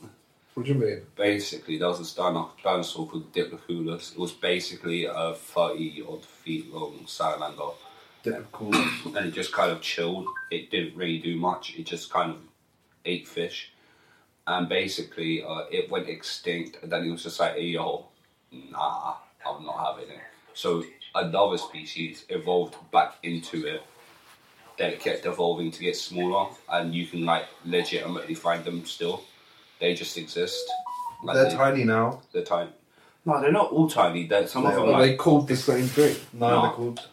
[0.58, 1.02] What do you mean?
[1.14, 4.10] Basically, there was this dino- dinosaur called Diplocaulus.
[4.10, 7.76] It was basically a 30 odd feet long salamander.
[8.24, 8.74] Difficult.
[9.04, 10.26] and it just kind of chilled.
[10.50, 11.76] It didn't really do much.
[11.78, 12.38] It just kind of
[13.04, 13.70] ate fish,
[14.48, 16.78] and basically uh, it went extinct.
[16.82, 18.08] And then it was just like, "Yo,
[18.50, 19.14] nah,
[19.46, 20.22] I'm not having it."
[20.54, 20.82] So
[21.14, 23.84] another species evolved back into it.
[24.76, 29.22] Then it kept evolving to get smaller, and you can like legitimately find them still.
[29.80, 30.64] They just exist.
[31.22, 32.20] Like, They're they- tiny now.
[32.32, 32.70] They're tiny.
[33.24, 34.26] No, they're not all tiny.
[34.26, 34.90] They're, some of them are.
[34.92, 36.16] like They called the same thing.
[36.32, 36.62] No, No.
[36.62, 37.08] they're called.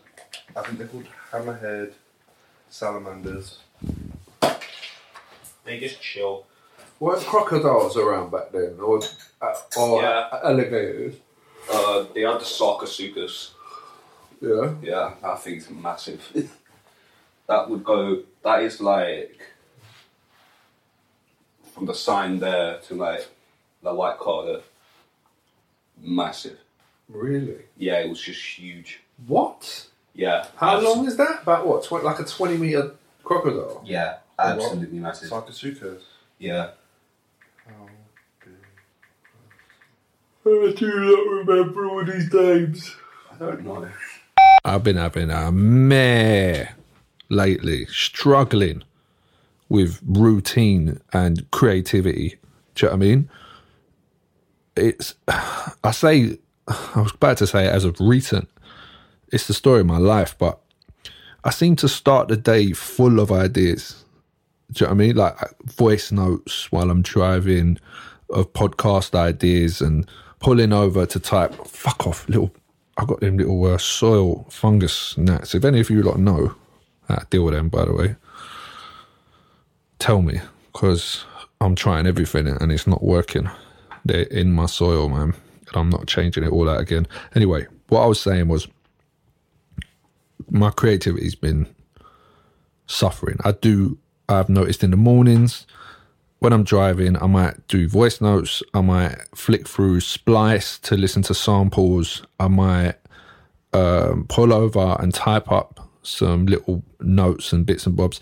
[0.56, 1.92] I think they're called hammerhead
[2.70, 3.58] salamanders.
[5.66, 6.46] they just chill.
[7.00, 9.02] Weren't crocodiles around back then, or
[9.42, 10.30] uh, or Yeah.
[10.44, 11.16] alligators?
[11.70, 13.52] Uh, they had the Sarcosuchus.
[14.40, 14.76] Yeah.
[14.82, 16.22] Yeah, that thing's massive.
[17.48, 18.24] that would go.
[18.44, 19.38] That is like
[21.76, 23.28] from the sign there to like
[23.84, 24.62] the white car there.
[26.02, 26.58] Massive.
[27.10, 27.58] Really?
[27.78, 29.02] Yeah, it was just huge.
[29.28, 29.88] What?
[30.14, 30.48] Yeah.
[30.56, 31.44] How abs- long is that?
[31.44, 31.84] About what?
[31.84, 33.84] Tw- like a twenty meter crocodile?
[33.86, 35.30] Yeah, absolutely massive.
[35.30, 36.02] Sarcosuchus.
[36.40, 36.72] Yeah.
[40.48, 42.96] Oh, I do not remember all these names.
[43.32, 43.90] I don't know.
[44.64, 46.76] I've been having a mare
[47.30, 48.84] lately, struggling
[49.76, 52.38] with routine and creativity.
[52.76, 53.30] Do you know what I mean?
[54.76, 58.50] It's, I say, I was about to say it as of recent,
[59.32, 60.62] it's the story of my life, but
[61.44, 64.04] I seem to start the day full of ideas.
[64.72, 65.16] Do you know what I mean?
[65.16, 67.78] Like uh, voice notes while I'm driving,
[68.30, 70.10] of podcast ideas and
[70.40, 71.54] pulling over to type.
[71.68, 72.52] Fuck off, little.
[72.98, 75.54] I got them little uh, soil fungus gnats.
[75.54, 76.56] If any of you lot know
[77.08, 78.16] how to deal with them, by the way,
[80.06, 80.40] tell me
[80.72, 81.26] because
[81.60, 83.50] I'm trying everything and it's not working.
[84.06, 85.34] They're in my soil, man.
[85.68, 87.08] And I'm not changing it all out again.
[87.34, 88.68] Anyway, what I was saying was
[90.52, 91.66] my creativity's been
[92.86, 93.40] suffering.
[93.44, 93.98] I do,
[94.30, 95.66] I've noticed in the mornings
[96.38, 98.62] when I'm driving, I might do voice notes.
[98.76, 102.22] I might flick through Splice to listen to samples.
[102.40, 102.98] I might
[103.74, 108.20] um, pull over and type up some little notes and bits and bobs.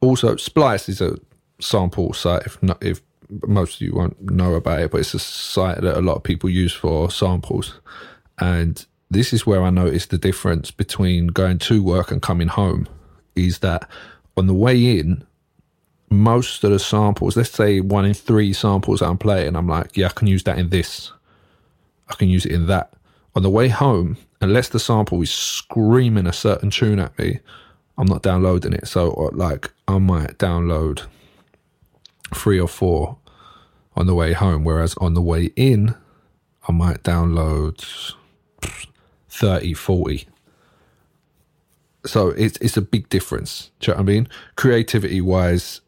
[0.00, 1.18] Also, Splice is a
[1.60, 2.46] sample site.
[2.46, 3.02] If not, if
[3.46, 6.22] most of you won't know about it, but it's a site that a lot of
[6.22, 7.80] people use for samples.
[8.38, 12.88] And this is where I noticed the difference between going to work and coming home.
[13.34, 13.88] Is that
[14.36, 15.24] on the way in,
[16.10, 20.06] most of the samples, let's say one in three samples I'm playing, I'm like, yeah,
[20.06, 21.12] I can use that in this.
[22.08, 22.92] I can use it in that.
[23.34, 27.40] On the way home, unless the sample is screaming a certain tune at me,
[27.98, 28.86] I'm not downloading it.
[28.86, 31.06] So, uh, like, I might download
[32.34, 33.18] three or four
[33.94, 35.94] on the way home, whereas on the way in,
[36.68, 38.14] I might download
[39.28, 40.28] 30, 40
[42.06, 43.70] so it's it's a big difference.
[43.80, 44.28] Do you know what I mean?
[44.56, 45.80] Creativity wise,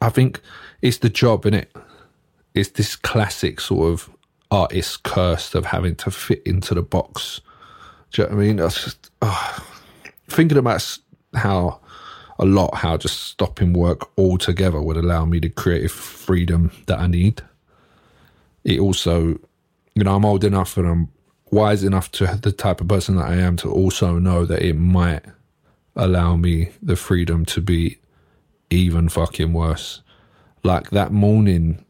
[0.00, 0.40] I think
[0.80, 1.74] it's the job in it.
[2.54, 4.10] It's this classic sort of
[4.50, 7.40] artist curse of having to fit into the box.
[8.12, 8.56] Do you know what I mean?
[8.56, 9.66] That's just oh,
[10.28, 10.98] thinking about
[11.36, 11.80] how
[12.38, 17.06] a lot how just stopping work altogether would allow me the creative freedom that I
[17.06, 17.42] need.
[18.64, 19.38] It also,
[19.94, 21.08] you know, I'm old enough and I'm
[21.50, 24.74] wise enough to the type of person that I am to also know that it
[24.74, 25.22] might
[25.94, 27.98] allow me the freedom to be
[28.70, 30.02] even fucking worse.
[30.62, 31.84] Like that morning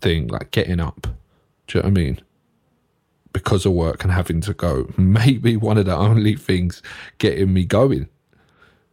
[0.00, 1.08] thing, like getting up.
[1.66, 2.20] Do you know what I mean?
[3.32, 6.82] Because of work and having to go, maybe one of the only things
[7.18, 8.08] getting me going,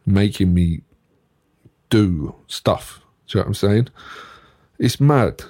[0.05, 0.81] making me
[1.89, 3.01] do stuff.
[3.27, 3.87] Do you know what I'm saying?
[4.79, 5.43] It's mad.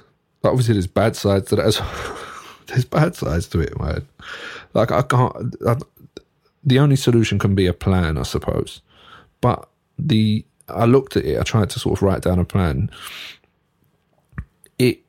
[0.44, 2.18] Obviously, there's bad sides to that as well.
[2.66, 4.06] there's bad sides to it, man.
[4.74, 5.56] Like I can't.
[5.66, 5.76] I,
[6.64, 8.80] the only solution can be a plan, I suppose.
[9.40, 11.38] But the I looked at it.
[11.38, 12.90] I tried to sort of write down a plan.
[14.78, 15.02] It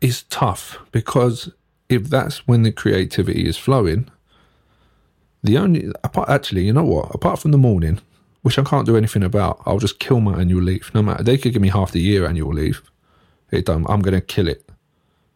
[0.00, 1.50] is tough because
[1.88, 4.10] if that's when the creativity is flowing,
[5.44, 7.14] the only apart actually, you know what?
[7.14, 8.00] Apart from the morning,
[8.42, 10.90] which I can't do anything about, I'll just kill my annual leave.
[10.94, 12.82] No matter they could give me half the year annual leave.
[13.50, 13.84] It done.
[13.88, 14.68] I'm gonna kill it.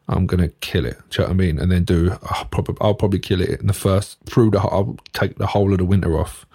[0.09, 0.99] I'm gonna kill it.
[1.11, 1.59] Do you know what I mean?
[1.59, 2.11] And then do
[2.51, 5.79] probably I'll probably kill it in the first through the I'll take the whole of
[5.79, 6.47] the winter off.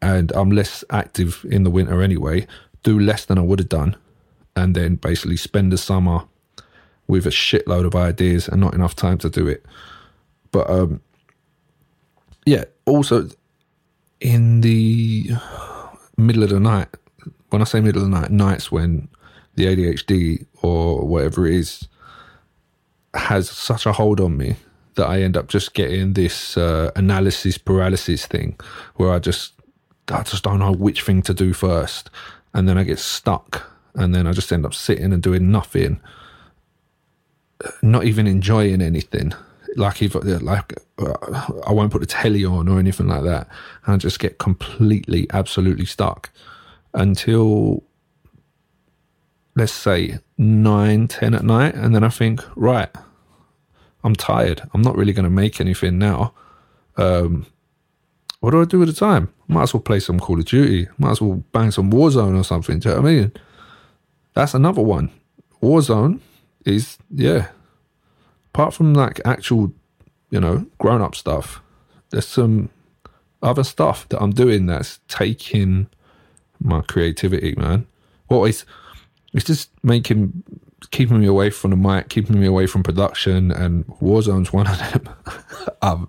[0.00, 2.46] And I'm less active in the winter anyway.
[2.82, 3.96] Do less than I would have done,
[4.56, 6.24] and then basically spend the summer
[7.06, 9.64] with a shitload of ideas and not enough time to do it.
[10.50, 11.00] But um,
[12.46, 12.64] yeah.
[12.86, 13.28] Also,
[14.20, 15.30] in the
[16.16, 16.88] middle of the night,
[17.50, 19.08] when I say middle of the night, nights when
[19.54, 21.88] the ADHD or whatever it is
[23.14, 24.56] has such a hold on me
[24.96, 28.58] that I end up just getting this uh, analysis paralysis thing
[28.96, 29.52] where I just
[30.08, 32.10] I just don't know which thing to do first,
[32.52, 36.00] and then I get stuck, and then I just end up sitting and doing nothing,
[37.82, 39.32] not even enjoying anything.
[39.76, 43.48] Like if like uh, I won't put the telly on or anything like that,
[43.84, 46.30] and I just get completely, absolutely stuck
[46.92, 47.82] until
[49.56, 52.90] let's say nine, ten at night, and then I think, right,
[54.02, 54.62] I'm tired.
[54.72, 56.34] I'm not really going to make anything now.
[56.96, 57.46] Um,
[58.40, 59.32] what do I do with the time?
[59.48, 60.88] Might as well play some Call of Duty.
[60.98, 62.78] Might as well bang some Warzone or something.
[62.78, 63.32] Do you know what I mean?
[64.34, 65.10] That's another one.
[65.62, 66.20] Warzone
[66.66, 67.48] is yeah.
[68.54, 69.72] Apart from like actual,
[70.30, 71.60] you know, grown up stuff,
[72.10, 72.70] there's some
[73.42, 75.88] other stuff that I'm doing that's taking
[76.60, 77.86] my creativity, man.
[78.28, 78.64] Well, it's
[79.32, 80.44] it's just making
[80.92, 84.78] keeping me away from the mic, keeping me away from production, and Warzone's one of
[84.78, 85.08] them.
[85.82, 86.06] I've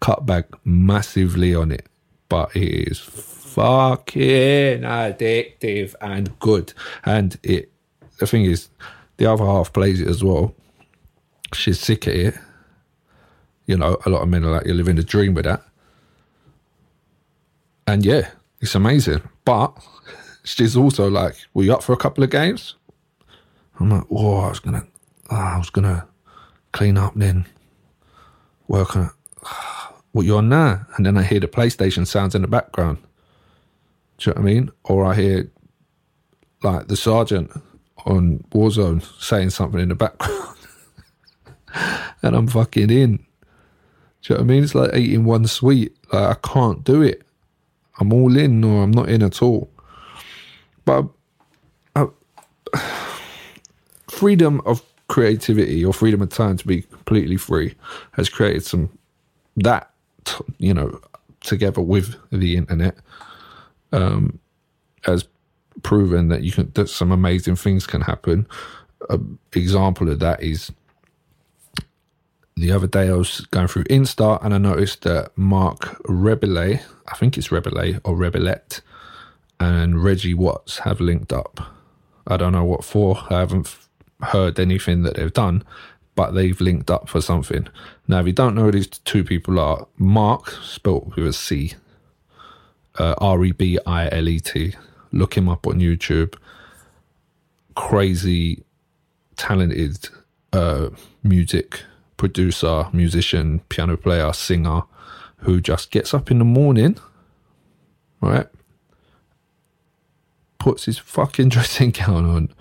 [0.00, 1.86] cut back massively on it,
[2.28, 6.72] but it is fucking addictive and good.
[7.04, 7.72] And it,
[8.18, 8.68] the thing is,
[9.16, 10.54] the other half plays it as well.
[11.52, 12.34] She's sick at it.
[13.66, 15.62] You know, a lot of men are like, you're living a dream with that.
[17.86, 19.22] And yeah, it's amazing.
[19.44, 19.76] But
[20.44, 22.74] she's also like, were you up for a couple of games?
[23.78, 24.86] I'm like, whoa, I was gonna,
[25.30, 26.06] oh, I was gonna
[26.72, 27.46] clean up then,
[28.68, 29.12] work on it.
[30.12, 30.84] What you on now?
[30.96, 32.98] And then I hear the PlayStation sounds in the background.
[34.18, 34.70] Do you know what I mean?
[34.82, 35.50] Or I hear
[36.64, 37.52] like the sergeant
[38.06, 40.56] on Warzone saying something in the background,
[42.22, 43.16] and I'm fucking in.
[43.16, 44.64] Do you know what I mean?
[44.64, 45.96] It's like eating one sweet.
[46.12, 47.22] Like I can't do it.
[47.98, 49.70] I'm all in, or I'm not in at all.
[50.84, 51.06] But
[51.96, 52.06] I,
[54.08, 57.74] freedom of creativity or freedom of time to be completely free
[58.12, 58.88] has created some
[59.56, 59.90] that
[60.58, 61.00] you know
[61.40, 62.96] together with the internet
[63.90, 64.38] um
[65.02, 65.26] has
[65.82, 68.46] proven that you can that some amazing things can happen
[69.08, 70.70] an example of that is
[72.60, 77.16] the other day I was going through Insta and I noticed that Mark Rebele, I
[77.16, 78.82] think it's Rebele or Rebelette,
[79.58, 81.60] and Reggie Watts have linked up.
[82.26, 83.18] I don't know what for.
[83.30, 83.74] I haven't
[84.22, 85.64] heard anything that they've done,
[86.14, 87.66] but they've linked up for something.
[88.06, 91.74] Now, if you don't know who these two people are, Mark, spelt with a C,
[92.98, 94.74] uh, R E B I L E T.
[95.12, 96.36] Look him up on YouTube.
[97.74, 98.64] Crazy,
[99.36, 100.10] talented
[100.52, 100.90] uh,
[101.22, 101.84] music
[102.20, 104.82] producer, musician, piano player, singer,
[105.38, 106.98] who just gets up in the morning,
[108.20, 108.46] right?
[110.58, 112.52] Puts his fucking dressing gown on,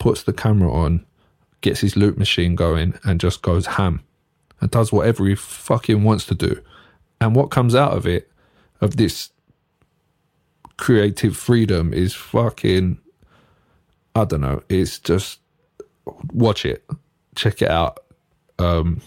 [0.00, 1.06] puts the camera on,
[1.60, 4.02] gets his loop machine going, and just goes ham
[4.60, 6.60] and does whatever he fucking wants to do.
[7.20, 8.28] And what comes out of it,
[8.80, 9.30] of this
[10.76, 12.98] creative freedom, is fucking,
[14.16, 15.38] I don't know, it's just
[16.32, 16.84] watch it,
[17.36, 18.00] check it out.
[18.58, 19.00] Um,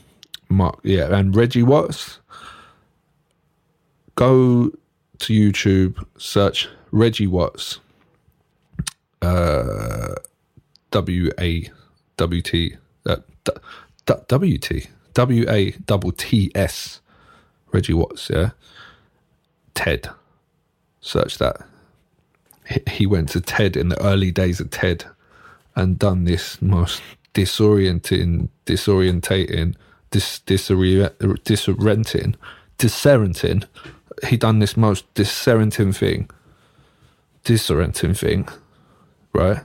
[0.49, 2.19] Mark, yeah, and Reggie Watts.
[4.15, 4.71] Go
[5.19, 7.79] to YouTube, search Reggie Watts,
[9.21, 10.15] uh,
[10.91, 11.69] W A
[12.17, 13.17] W T, uh,
[14.05, 17.01] T, W A double T S,
[17.71, 18.51] Reggie Watts, yeah.
[19.73, 20.09] TED,
[20.99, 21.61] search that.
[22.89, 25.05] He went to TED in the early days of TED
[25.75, 27.01] and done this most
[27.33, 29.75] disorienting, disorientating,
[30.11, 31.11] dis, disori-
[31.45, 32.35] disorienting,
[32.79, 33.65] disorienting.
[34.27, 36.29] He done this most disorienting thing,
[37.45, 38.49] disorienting thing,
[39.33, 39.61] right?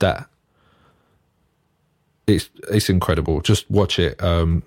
[0.00, 0.28] That
[2.26, 3.40] it's it's incredible.
[3.42, 4.22] Just watch it.
[4.22, 4.62] Um,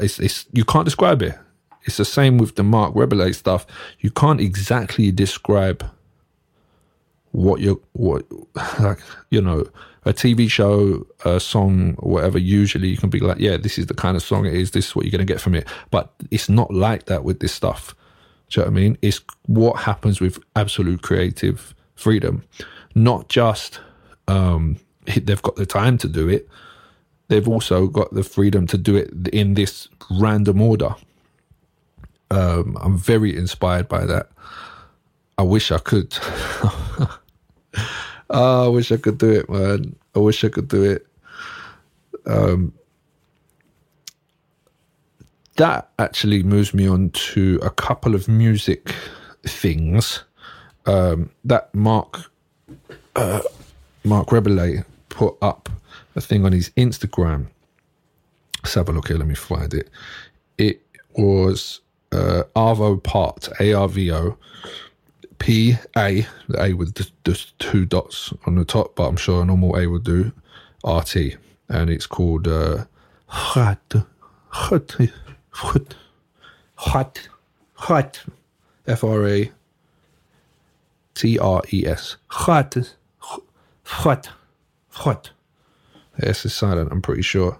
[0.00, 1.36] it's, it's you can't describe it.
[1.84, 3.66] It's the same with the Mark Rebelate stuff.
[4.00, 5.84] You can't exactly describe
[7.32, 8.26] what you're what
[8.80, 9.66] like you know
[10.04, 12.38] a TV show, a song, whatever.
[12.38, 14.72] Usually, you can be like, yeah, this is the kind of song it is.
[14.72, 15.66] This is what you're going to get from it.
[15.90, 17.94] But it's not like that with this stuff.
[18.50, 18.98] Do you know what I mean?
[19.02, 22.42] It's what happens with absolute creative freedom,
[22.94, 23.80] not just
[24.28, 26.48] um, they've got the time to do it.
[27.28, 30.94] They've also got the freedom to do it in this random order.
[32.30, 34.28] Um, I'm very inspired by that.
[35.38, 36.16] I wish I could.
[38.32, 39.94] Oh, I wish I could do it, man.
[40.14, 41.06] I wish I could do it.
[42.26, 42.72] Um,
[45.56, 48.94] that actually moves me on to a couple of music
[49.44, 50.24] things
[50.86, 52.30] um, that Mark
[53.16, 53.42] uh,
[54.04, 55.68] Marc Rebillet put up
[56.16, 57.48] a thing on his Instagram.
[58.62, 59.18] Let's have a look here.
[59.18, 59.90] Let me find it.
[60.56, 60.80] It
[61.16, 61.80] was
[62.12, 64.38] uh, Arvo Part, A R V O
[65.42, 69.42] P A, the A with the, the two dots on the top, but I'm sure
[69.42, 70.30] a normal A would do,
[70.84, 71.34] R T.
[71.68, 72.84] And it's called uh,
[73.26, 73.94] Hot,
[74.50, 74.96] Hot,
[75.50, 75.94] Hot,
[76.76, 77.28] Hot,
[77.74, 78.24] Hot,
[78.86, 79.50] F R A
[81.14, 82.16] T R E S.
[82.28, 82.76] Hot,
[83.82, 84.30] Hot,
[84.90, 85.30] Hot.
[86.22, 87.58] S is silent, I'm pretty sure.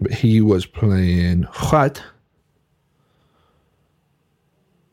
[0.00, 2.00] But he was playing Hot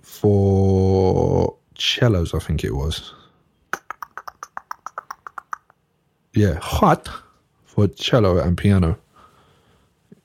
[0.02, 3.14] for cellos, I think it was.
[6.34, 7.10] Yeah, Hot
[7.66, 8.98] for cello and piano.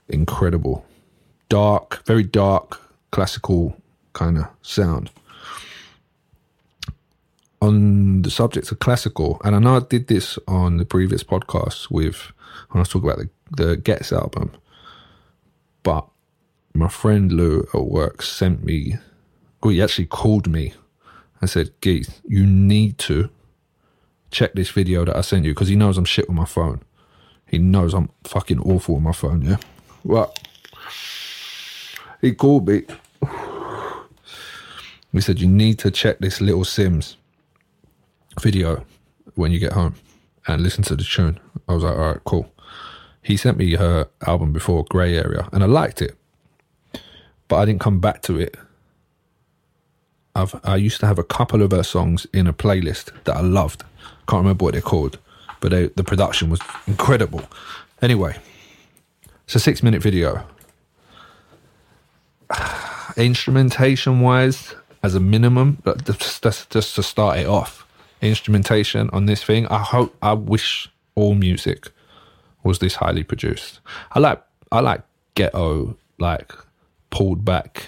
[0.08, 0.84] Incredible.
[1.48, 2.80] Dark, very dark,
[3.10, 3.76] classical
[4.12, 5.10] kind of sound
[7.60, 11.90] on the subject of classical, and I know I did this on the previous podcast
[11.90, 12.32] with
[12.70, 14.52] when I was talking about the, the Gets album,
[15.82, 16.06] but
[16.74, 18.96] my friend Lou at work sent me,
[19.62, 20.74] well, he actually called me
[21.46, 23.30] and said, Geeth, you need to
[24.32, 26.82] check this video that I sent you because he knows I'm shit with my phone.
[27.46, 29.58] He knows I'm fucking awful with my phone, yeah?
[30.02, 30.34] Well,
[32.20, 32.82] he called me.
[35.12, 37.14] He said, You need to check this Little Simz
[38.40, 38.84] video
[39.36, 39.94] when you get home
[40.48, 41.38] and listen to the tune.
[41.68, 42.52] I was like, all right, cool.
[43.22, 46.16] He sent me her album before, Grey Area, and I liked it,
[47.46, 48.56] but I didn't come back to it.
[50.36, 53.40] I've I used to have a couple of her songs in a playlist that I
[53.40, 53.84] loved.
[54.28, 55.18] Can't remember what they're called,
[55.60, 57.42] but they, the production was incredible.
[58.02, 58.36] Anyway,
[59.44, 60.44] it's a six minute video.
[63.16, 67.86] Instrumentation wise, as a minimum, but just, just, just to start it off,
[68.20, 69.66] instrumentation on this thing.
[69.68, 71.90] I hope I wish all music
[72.64, 73.80] was this highly produced.
[74.12, 75.02] I like I like
[75.34, 76.52] ghetto, like
[77.10, 77.86] pulled back,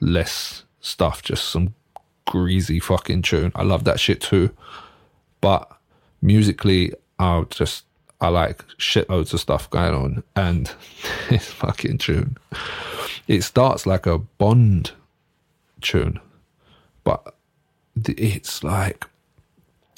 [0.00, 1.74] less stuff, just some
[2.28, 3.50] greasy fucking tune.
[3.54, 4.50] I love that shit too.
[5.40, 5.70] But
[6.20, 7.84] musically, I just
[8.20, 10.70] I like shitloads of stuff going on, and
[11.30, 12.36] this fucking tune.
[13.26, 14.92] It starts like a Bond
[15.80, 16.20] tune,
[17.02, 17.34] but
[18.06, 19.06] it's like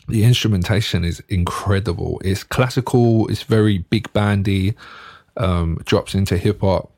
[0.08, 2.20] the instrumentation is incredible.
[2.24, 3.28] It's classical.
[3.28, 4.74] It's very big bandy.
[5.36, 6.92] Um, drops into hip hop.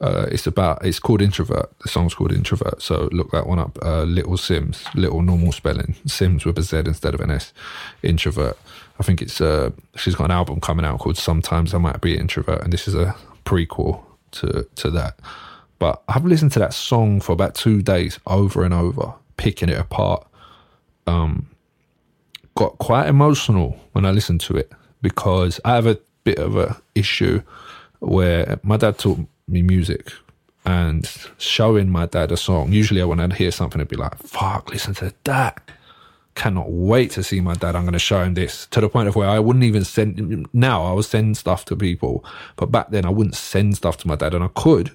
[0.00, 0.84] Uh, it's about.
[0.84, 1.72] It's called Introvert.
[1.80, 2.82] The song's called Introvert.
[2.82, 3.78] So look that one up.
[3.82, 4.92] Uh, Little Simz.
[4.94, 5.94] Little normal spelling.
[6.06, 7.52] Sims with a Z instead of an S.
[8.02, 8.58] Introvert.
[8.98, 9.40] I think it's.
[9.40, 12.88] Uh, she's got an album coming out called Sometimes I Might Be Introvert, and this
[12.88, 13.14] is a
[13.44, 15.18] prequel to to that.
[15.78, 19.78] But I've listened to that song for about two days over and over, picking it
[19.78, 20.26] apart.
[21.06, 21.48] Um,
[22.56, 24.72] got quite emotional when I listened to it
[25.02, 27.42] because I have a bit of a issue
[28.00, 29.18] where my dad taught
[29.48, 30.12] me music
[30.64, 32.72] and showing my dad a song.
[32.72, 35.70] Usually, when I'd hear something, I'd be like, "Fuck, listen to that."
[36.34, 37.76] Cannot wait to see my dad.
[37.76, 40.48] I'm going to show him this to the point of where I wouldn't even send.
[40.52, 42.24] Now I would send stuff to people,
[42.56, 44.90] but back then I wouldn't send stuff to my dad, and I could,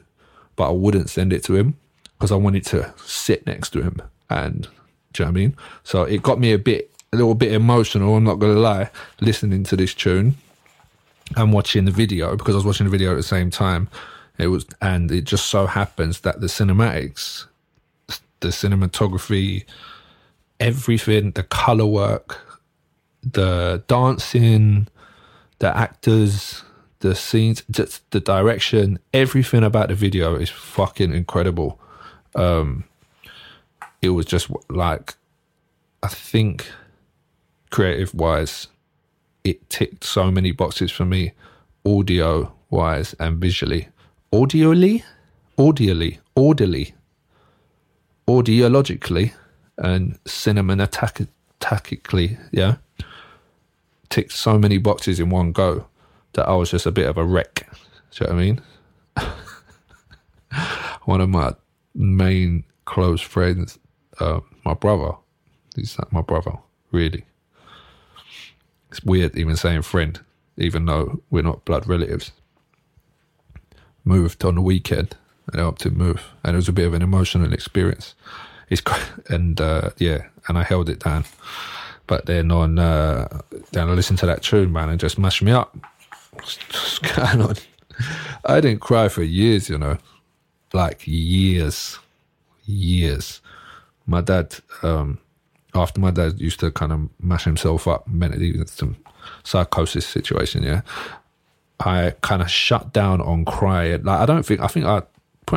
[0.55, 1.77] but I wouldn't send it to him
[2.17, 4.01] because I wanted to sit next to him.
[4.29, 4.67] And
[5.13, 5.55] do you know what I mean?
[5.83, 8.15] So it got me a bit a little bit emotional.
[8.15, 8.89] I'm not going to lie,
[9.21, 10.35] listening to this tune
[11.35, 13.87] and watching the video because I was watching the video at the same time.
[14.39, 17.45] It was, and it just so happens that the cinematics,
[18.39, 19.65] the cinematography,
[20.59, 22.39] everything, the color work,
[23.21, 24.87] the dancing,
[25.59, 26.63] the actors,
[26.99, 31.79] the scenes, just the direction, everything about the video is fucking incredible.
[32.33, 32.85] Um,
[34.01, 35.15] it was just like,
[36.01, 36.71] I think
[37.71, 38.67] creative wise,
[39.43, 41.33] it ticked so many boxes for me,
[41.85, 43.89] audio wise and visually.
[44.31, 45.03] Audially,
[45.57, 46.93] audially, audily,
[48.27, 49.33] audiologically,
[49.77, 52.75] and cinematactically, yeah,
[54.09, 55.87] ticked so many boxes in one go
[56.33, 57.67] that I was just a bit of a wreck.
[58.11, 58.61] Do you know what I mean?
[61.05, 61.53] one of my
[61.95, 63.79] main close friends,
[64.19, 65.13] uh, my brother,
[65.75, 66.53] he's like my brother,
[66.91, 67.25] really.
[68.91, 70.19] It's weird even saying friend,
[70.57, 72.31] even though we're not blood relatives.
[74.03, 75.15] Moved on the weekend
[75.51, 78.15] and I helped him move, and it was a bit of an emotional experience.
[78.69, 78.81] It's
[79.29, 81.25] and uh, yeah, and I held it down.
[82.07, 83.41] But then on, uh,
[83.71, 85.75] then I listened to that tune, man, and just mashed me up.
[88.45, 89.97] I didn't cry for years, you know,
[90.73, 91.99] like years,
[92.65, 93.41] years.
[94.07, 95.19] My dad, um,
[95.75, 98.95] after my dad used to kind of mash himself up mentally some
[99.43, 100.81] psychosis situation, yeah,
[101.79, 104.03] I kind of shut down on crying.
[104.03, 105.03] Like I don't think I think I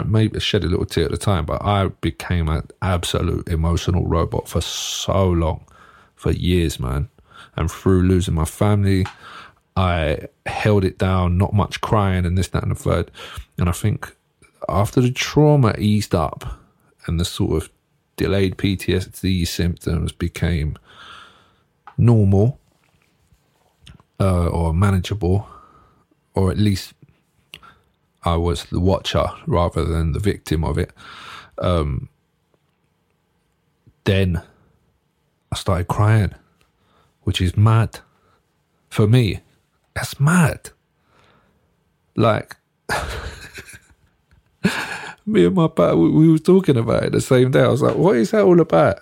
[0.07, 4.49] maybe shed a little tear at the time, but I became an absolute emotional robot
[4.49, 5.65] for so long,
[6.15, 7.09] for years, man.
[7.57, 9.07] And through losing my family,
[9.77, 13.11] I held it down, not much crying and this, that, and the third.
[13.59, 14.15] And I think
[14.69, 16.61] after the trauma eased up
[17.07, 17.71] and the sort of
[18.17, 20.79] delayed PTSD symptoms became
[21.99, 22.59] normal
[24.21, 25.47] uh, or manageable,
[26.35, 26.95] or at least
[28.25, 30.93] I was the watcher rather than the victim of it.
[31.59, 32.09] Um,
[34.05, 34.43] then
[35.51, 36.35] I started crying,
[37.23, 38.01] which is mad
[38.89, 39.41] for me.
[39.95, 40.71] That's mad.
[42.15, 42.57] Like
[45.27, 47.63] me and my pal, we, we were talking about it the same day.
[47.63, 49.01] I was like, "What is that all about?"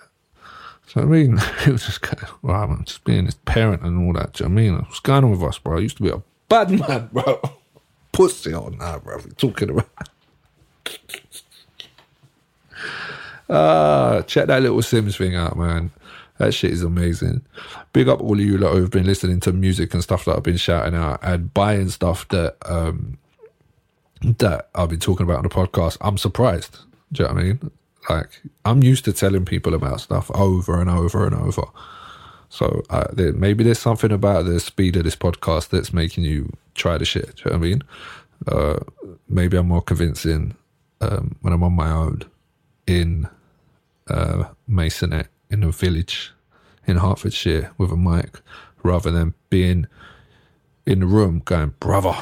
[0.87, 4.05] So I mean, it was just kind of, well, I'm just being his parent and
[4.05, 4.33] all that.
[4.33, 4.75] Do you know I mean?
[4.75, 5.77] What's going on with us, bro?
[5.77, 6.21] I used to be a
[6.51, 7.41] bad man, bro.
[8.11, 9.15] Pussy on that, bro.
[9.17, 9.89] We're talking about.
[13.49, 15.91] Ah, check that little Simz thing out, man.
[16.37, 17.41] That shit is amazing.
[17.93, 20.43] Big up all of you lot who've been listening to music and stuff that I've
[20.43, 23.17] been shouting out and buying stuff that um
[24.21, 25.97] that I've been talking about on the podcast.
[26.01, 26.79] I'm surprised.
[27.11, 27.71] Do you know what I mean?
[28.09, 31.63] Like I'm used to telling people about stuff over and over and over.
[32.51, 36.51] So uh, there, maybe there's something about the speed of this podcast that's making you
[36.75, 37.37] try the shit.
[37.37, 37.83] Do you know what I mean?
[38.45, 38.79] Uh,
[39.29, 40.57] maybe I'm more convincing
[40.99, 42.23] um, when I'm on my own
[42.85, 43.29] in
[44.09, 46.33] uh, Masonette in a village
[46.85, 48.41] in Hertfordshire with a mic,
[48.83, 49.87] rather than being
[50.85, 52.17] in the room going, "Brother,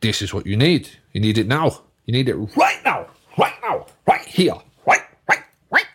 [0.00, 0.90] this is what you need.
[1.14, 1.80] You need it now.
[2.04, 3.06] You need it right now,
[3.38, 4.54] right now, right here,
[4.86, 5.86] right, right, right,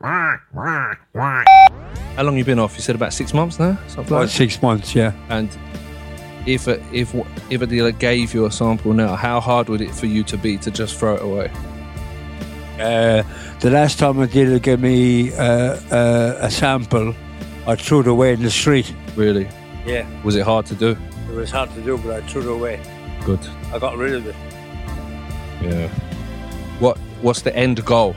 [0.00, 1.73] right, right, right."
[2.16, 2.76] How long you been off?
[2.76, 4.30] You said about six months now, something About like.
[4.30, 5.12] six months, yeah.
[5.28, 5.48] And
[6.46, 7.14] if a, if
[7.50, 10.36] if a dealer gave you a sample now, how hard would it for you to
[10.36, 11.50] be to just throw it away?
[12.78, 13.22] Uh,
[13.60, 17.14] the last time a dealer gave me uh, uh, a sample,
[17.66, 18.92] I threw it away in the street.
[19.16, 19.48] Really?
[19.86, 20.06] Yeah.
[20.22, 20.96] Was it hard to do?
[21.30, 22.80] It was hard to do, but I threw it away.
[23.24, 23.40] Good.
[23.72, 24.36] I got rid of it.
[25.62, 25.88] Yeah.
[26.78, 28.14] What What's the end goal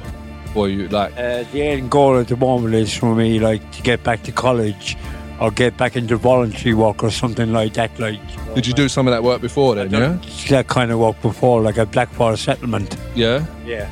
[0.47, 0.87] for you?
[0.87, 4.23] Like, Uh, the end goal at the moment is for me, like, to get back
[4.23, 4.97] to college
[5.39, 7.91] or get back into voluntary work or something like that.
[7.99, 8.19] Like,
[8.55, 9.91] did you do some of that work before then?
[9.91, 10.17] Yeah.
[10.49, 12.97] that kind of work before, like a Blackfriars settlement?
[13.15, 13.45] Yeah.
[13.65, 13.87] Yeah.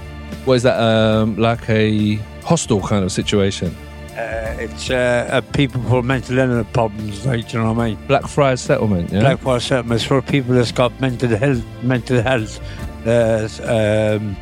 [0.45, 0.79] What is that?
[0.79, 3.75] Um, like a hostel kind of situation?
[4.11, 7.97] Uh, it's uh, uh, people for mental illness problems, like, you know what I mean?
[8.07, 9.11] Blackfriars settlement.
[9.11, 9.19] Yeah.
[9.19, 12.59] Blackfriars settlement is for people that's got mental health, mental health
[13.05, 14.35] uh, um,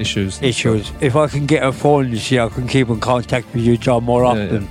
[0.00, 0.40] issues.
[0.42, 0.92] issues.
[1.00, 3.76] If I can get a phone, you see, I can keep in contact with you,
[3.76, 4.68] John, more Yeah, often.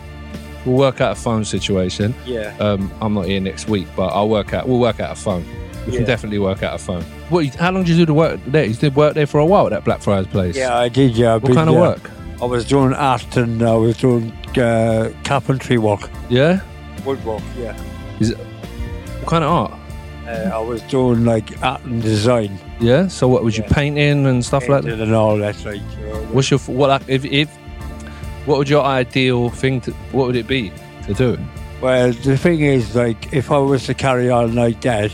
[0.66, 2.14] We'll work out a phone situation.
[2.26, 2.56] Yeah.
[2.60, 4.68] Um, I'm not here next week, but I'll work out.
[4.68, 5.46] We'll work out a phone.
[5.86, 7.04] We can definitely work out a phone.
[7.30, 7.46] What?
[7.56, 8.66] How long did you do the work there?
[8.66, 10.58] You did work there for a while at that Blackfriars place.
[10.58, 11.16] Yeah, I did.
[11.16, 11.36] Yeah.
[11.36, 12.12] What been kind of work?
[12.42, 16.10] I was doing art and I was doing uh, carpentry work.
[16.30, 16.60] Yeah.
[17.06, 17.82] Woodwork, yeah.
[18.20, 18.38] Is it,
[19.20, 19.72] What kind of art?
[20.28, 22.60] Uh, I was doing like art and design.
[22.80, 23.08] Yeah.
[23.08, 23.74] So what was you Yeah.
[23.74, 24.90] painting and stuff like that?
[24.90, 25.56] painting and all that.
[25.66, 27.02] Like, you know, What's your what?
[27.08, 27.50] If if
[28.46, 29.92] what would your ideal thing to?
[30.12, 30.72] What would it be
[31.08, 31.38] to do?
[31.82, 35.12] well, the thing is, like, if I was to carry on like that,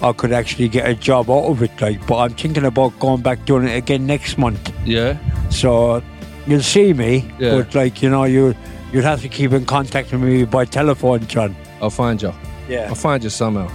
[0.00, 1.72] I could actually get a job out of it.
[1.80, 4.72] Like, but I'm thinking about going back doing it again next month.
[4.86, 5.16] Yeah.
[5.50, 6.02] So
[6.46, 7.56] you'll see me, Yeah.
[7.56, 8.54] but like you know, you
[8.92, 11.54] you'd have to keep in contact with me by telephone, John.
[11.82, 12.32] I'll find you.
[12.68, 12.86] Yeah.
[12.88, 13.68] I'll find you somehow.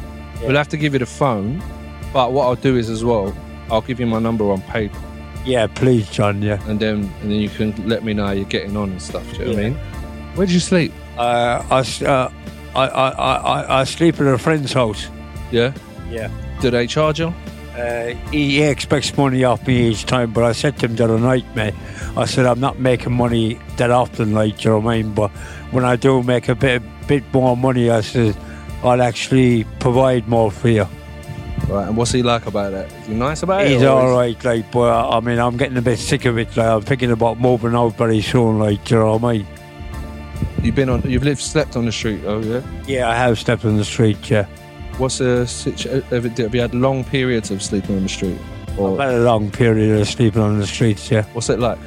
[0.46, 1.62] We'll have to give you the phone,
[2.14, 3.36] but what I'll do is as well,
[3.72, 4.98] I'll give you my number on paper,
[5.46, 6.42] Yeah, please, John.
[6.42, 6.60] Yeah.
[6.70, 9.24] and then and then you can let me know how you're getting on and stuff.
[9.34, 9.74] Do you know what I mean?
[10.36, 10.92] Where do you sleep?
[11.18, 12.32] Uh, I, s- uh,
[12.76, 15.08] I, I, I, I- I sleep at a friend's house.
[15.52, 15.74] Yeah.
[16.10, 16.30] Yeah.
[16.62, 17.34] Do they charge you?
[17.78, 21.18] Uh, he expects money off me each time, but I said to him the other
[21.20, 21.74] night, mate,
[22.16, 25.14] I said, I'm not making money that often, like, you know what I mean?
[25.14, 25.32] But
[25.72, 28.36] when I do make a bit, bit more money, I said,
[28.84, 30.88] I'll actually provide more for you.
[31.68, 31.88] Right.
[31.88, 32.92] And what's he like about that?
[32.92, 33.70] Is he nice about it?
[33.70, 36.56] He's or all right, like, but I mean, I'm getting a bit sick of it.
[36.58, 39.48] Like, I'm thinking about moving out very soon, like, you know what I mean?
[40.62, 41.02] You've been on.
[41.10, 42.24] You've lived, slept on the street.
[42.26, 42.62] Oh yeah.
[42.86, 44.46] Yeah, I have slept on the street, yeah.
[44.98, 46.02] What's the situation?
[46.04, 48.38] Have, you had long periods of sleeping on the street?
[48.70, 51.24] I've had a long period of sleeping on the streets, yeah.
[51.34, 51.80] what's it like?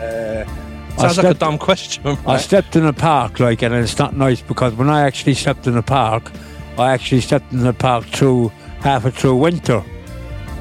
[0.00, 0.44] Uh,
[0.98, 2.06] Sounds I like a dumb question.
[2.26, 5.66] I stepped in a park, like, and it's not nice because when I actually stepped
[5.66, 6.30] in a park,
[6.78, 9.82] I actually stepped in the park through half it through winter,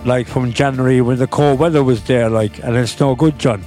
[0.06, 3.64] like from January when the cold weather was there, like, and it's no good, John.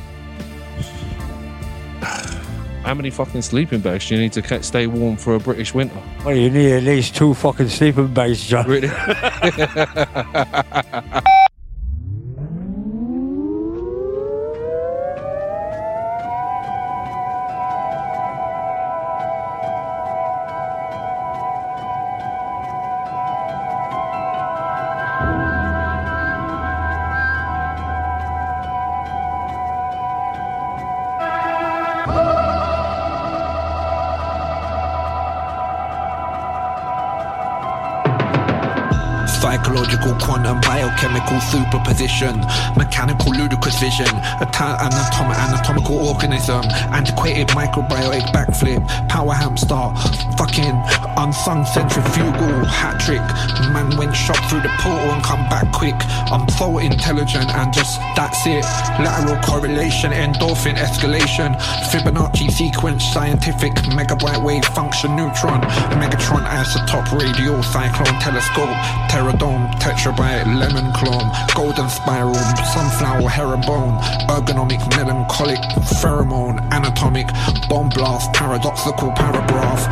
[2.00, 6.00] How many fucking sleeping bags do you need to stay warm for a British winter?
[6.24, 8.68] Well, you need at least two fucking sleeping bags, John.
[8.68, 8.88] Really?
[42.06, 42.40] superposition,
[42.96, 44.08] mechanical, ludicrous vision,
[44.40, 46.64] ata- anatom- anatomical organism,
[46.96, 49.84] antiquated microbiotic backflip, power hamster,
[50.38, 50.72] fucking
[51.18, 53.20] unsung centrifugal hat trick.
[53.70, 55.94] Man went shot through the portal and come back quick.
[56.32, 58.64] I'm so intelligent and just that's it.
[59.04, 61.54] Lateral correlation, endorphin escalation,
[61.92, 65.60] Fibonacci sequence, scientific, megabyte wave function, neutron,
[66.00, 68.72] Megatron, isotope, radial, cyclone, telescope,
[69.08, 72.34] pterodome, tetrabyte, lemon clone, golden spiral,
[72.86, 75.58] sunflower, herringbone, ergonomic, melancholic,
[76.00, 77.26] pheromone, anatomic,
[77.68, 79.82] bomb blast, paradoxical paragraph,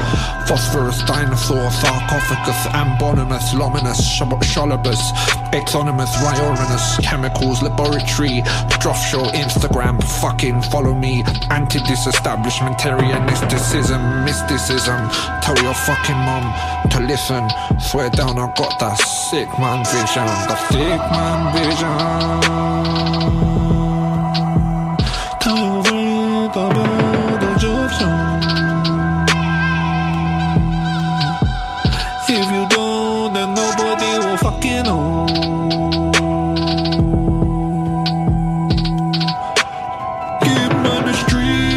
[0.48, 5.00] phosphorus, dinosaur, sarcophagus, ambonymous, luminous, shab- sholobus,
[5.54, 8.42] exonymous, riorinous, chemicals, laboratory,
[8.82, 15.08] Joff show, Instagram, fucking follow me, anti-disestablishmentarian mysticism, mysticism,
[15.40, 16.44] tell your fucking mom
[16.90, 17.48] to listen,
[17.78, 23.13] swear down I got that sick man vision, the sick man vision.
[41.14, 41.73] Street.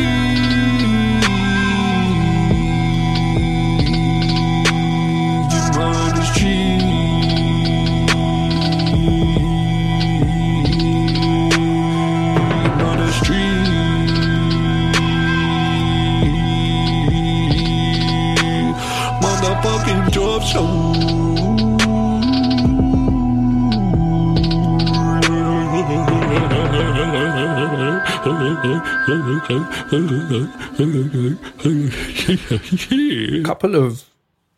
[33.45, 34.03] couple of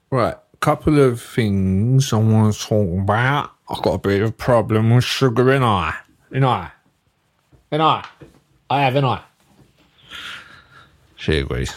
[0.09, 3.51] right, couple of things I want to talk about.
[3.70, 5.95] I've got a bit of a problem with sugar in I,
[6.32, 6.72] in I,
[7.72, 8.07] in I,
[8.72, 9.22] I have in I.
[11.15, 11.72] She agrees.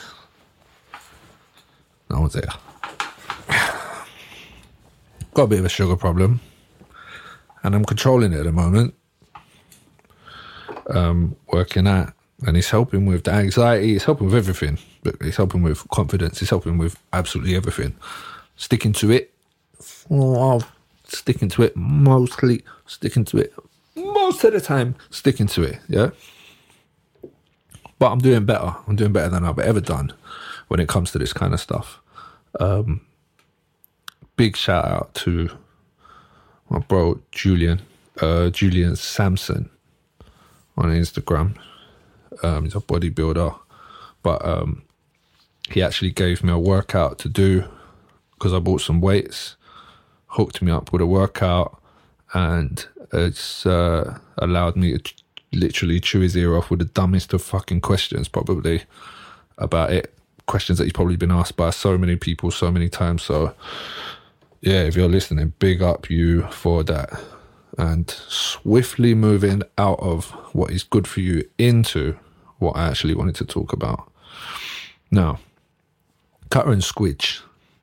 [2.08, 2.48] No one's there.
[5.34, 6.40] Got a bit of a sugar problem,
[7.62, 8.94] and I'm controlling it at the moment.
[10.88, 12.14] Um, working at,
[12.46, 13.94] and it's helping with the anxiety.
[13.94, 14.78] It's helping with everything.
[15.04, 16.40] It's helping with confidence.
[16.42, 17.94] It's helping with absolutely everything.
[18.56, 19.32] Sticking to it.
[20.10, 20.60] Oh,
[21.04, 22.64] sticking to it mostly.
[22.86, 23.54] Sticking to it
[23.96, 24.94] most of the time.
[25.10, 25.78] Sticking to it.
[25.88, 26.10] Yeah.
[27.98, 28.74] But I'm doing better.
[28.86, 30.12] I'm doing better than I've ever done
[30.68, 32.00] when it comes to this kind of stuff.
[32.58, 33.02] Um,
[34.36, 35.50] big shout out to
[36.68, 37.82] my bro Julian,
[38.20, 39.70] uh, Julian Sampson
[40.76, 41.56] on Instagram.
[42.42, 43.58] Um, he's a bodybuilder,
[44.22, 44.82] but um,
[45.70, 47.64] he actually gave me a workout to do
[48.34, 49.56] because I bought some weights,
[50.26, 51.80] hooked me up with a workout,
[52.34, 55.14] and it's uh, allowed me to
[55.52, 58.82] literally chew his ear off with the dumbest of fucking questions, probably
[59.58, 60.14] about it.
[60.46, 63.22] Questions that he's probably been asked by so many people so many times.
[63.22, 63.54] So,
[64.60, 67.10] yeah, if you're listening, big up you for that.
[67.78, 72.18] And swiftly moving out of what is good for you into
[72.62, 74.10] what I actually wanted to talk about.
[75.10, 75.38] Now,
[76.50, 77.40] Cutter and Squidge.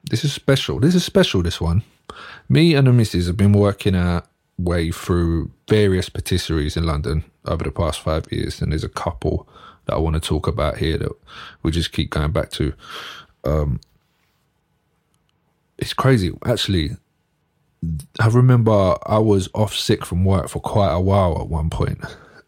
[0.10, 0.80] This is special.
[0.80, 1.84] This is special, this one.
[2.48, 4.24] Me and the missus have been working our
[4.58, 9.48] way through various patisseries in London over the past five years, and there's a couple
[9.86, 11.12] that I want to talk about here that
[11.64, 12.74] we just keep going back to.
[13.44, 13.80] Um,
[15.78, 16.32] it's crazy.
[16.46, 16.92] Actually,
[18.20, 22.00] I remember I was off sick from work for quite a while at one point,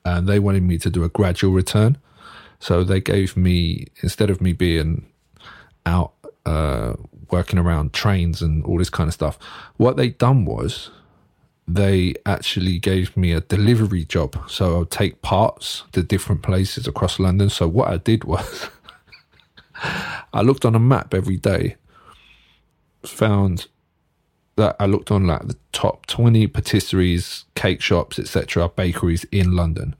[0.03, 1.97] and they wanted me to do a gradual return.
[2.61, 5.07] So they gave me, instead of me being
[5.85, 6.13] out
[6.45, 6.93] uh,
[7.31, 9.39] working around trains and all this kind of stuff,
[9.77, 10.91] what they done was
[11.67, 14.37] they actually gave me a delivery job.
[14.47, 17.49] So I'll take parts to different places across London.
[17.49, 18.69] So what I did was
[20.33, 21.77] I looked on a map every day,
[23.03, 23.67] found
[24.55, 29.95] that I looked on like the top 20 patisseries, cake shops, etc., bakeries in London.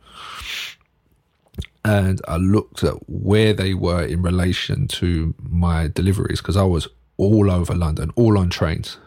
[1.84, 6.88] And I looked at where they were in relation to my deliveries because I was
[7.18, 8.98] all over London, all on trains.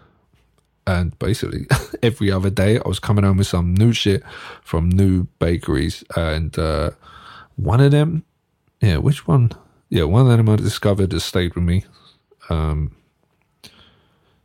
[0.86, 1.66] And basically,
[2.02, 4.22] every other day, I was coming home with some new shit
[4.62, 6.04] from new bakeries.
[6.16, 6.90] And uh,
[7.56, 8.24] one of them,
[8.80, 9.52] yeah, which one?
[9.88, 11.84] Yeah, one of them I discovered has stayed with me.
[12.50, 12.94] Um,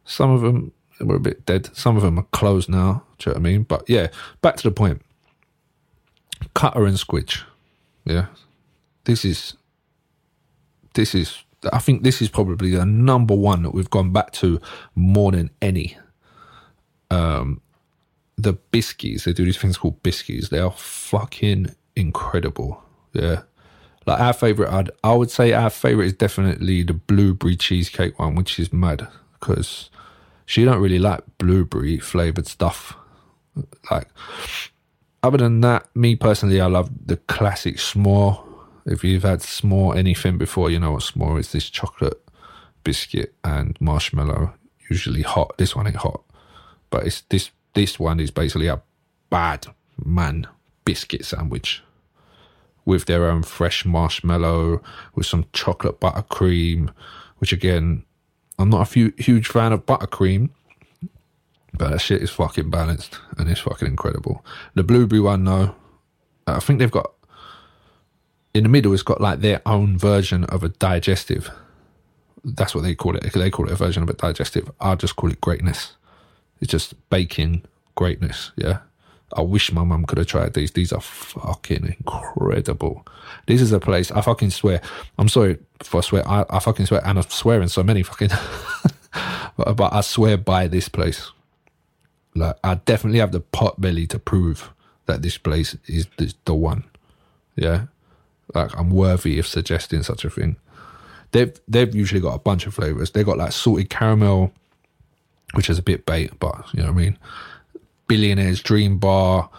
[0.05, 1.75] some of them were a bit dead.
[1.75, 3.03] Some of them are closed now.
[3.17, 3.63] Do you know what I mean?
[3.63, 4.07] But yeah,
[4.41, 5.01] back to the point.
[6.53, 7.43] Cutter and Squidge.
[8.09, 8.25] Yeah.
[9.05, 9.55] This is
[10.95, 14.59] this is I think this is probably the number one that we've gone back to
[14.95, 15.97] more than any.
[17.11, 17.61] Um
[18.35, 20.49] the biscuits, they do these things called biscuits.
[20.49, 22.81] They are fucking incredible.
[23.13, 23.41] Yeah.
[24.05, 28.35] Like our favorite, I'd, I would say our favorite is definitely the blueberry cheesecake one,
[28.35, 29.89] which is mad because
[30.45, 32.95] she don't really like blueberry flavored stuff.
[33.91, 34.07] Like,
[35.23, 38.45] other than that, me personally, I love the classic s'more.
[38.85, 41.51] If you've had s'more anything before, you know what s'more is.
[41.51, 42.21] This chocolate
[42.83, 44.53] biscuit and marshmallow,
[44.89, 45.57] usually hot.
[45.57, 46.21] This one ain't hot,
[46.89, 47.51] but it's this.
[47.75, 48.81] This one is basically a
[49.29, 49.67] bad
[50.03, 50.47] man
[50.85, 51.83] biscuit sandwich
[52.83, 54.81] with their own fresh marshmallow
[55.13, 56.89] with some chocolate buttercream,
[57.37, 58.03] which again,
[58.57, 60.49] I'm not a few, huge fan of buttercream,
[61.79, 64.45] but that shit is fucking balanced and it's fucking incredible.
[64.75, 65.73] The blueberry one, though,
[66.45, 67.11] I think they've got
[68.53, 68.93] in the middle.
[68.93, 71.49] It's got like their own version of a digestive.
[72.43, 73.31] That's what they call it.
[73.33, 74.69] They call it a version of a digestive.
[74.81, 75.95] I just call it greatness.
[76.59, 77.63] It's just baking
[77.95, 78.51] greatness.
[78.57, 78.79] Yeah.
[79.33, 80.71] I wish my mum could have tried these.
[80.71, 83.05] These are fucking incredible.
[83.45, 84.81] This is a place I fucking swear.
[85.17, 86.27] I'm sorry for swear.
[86.27, 88.31] I, I fucking swear, and I'm swearing so many fucking.
[89.55, 91.31] but I swear by this place.
[92.35, 94.71] Like I definitely have the pot belly to prove
[95.05, 96.83] that this place is the, the one.
[97.55, 97.85] Yeah,
[98.53, 100.55] like I'm worthy of suggesting such a thing.
[101.31, 103.11] They've they've usually got a bunch of flavors.
[103.11, 104.51] They got like salted caramel,
[105.53, 107.17] which is a bit bait, but you know what I mean.
[108.07, 109.49] Billionaire's Dream Bar.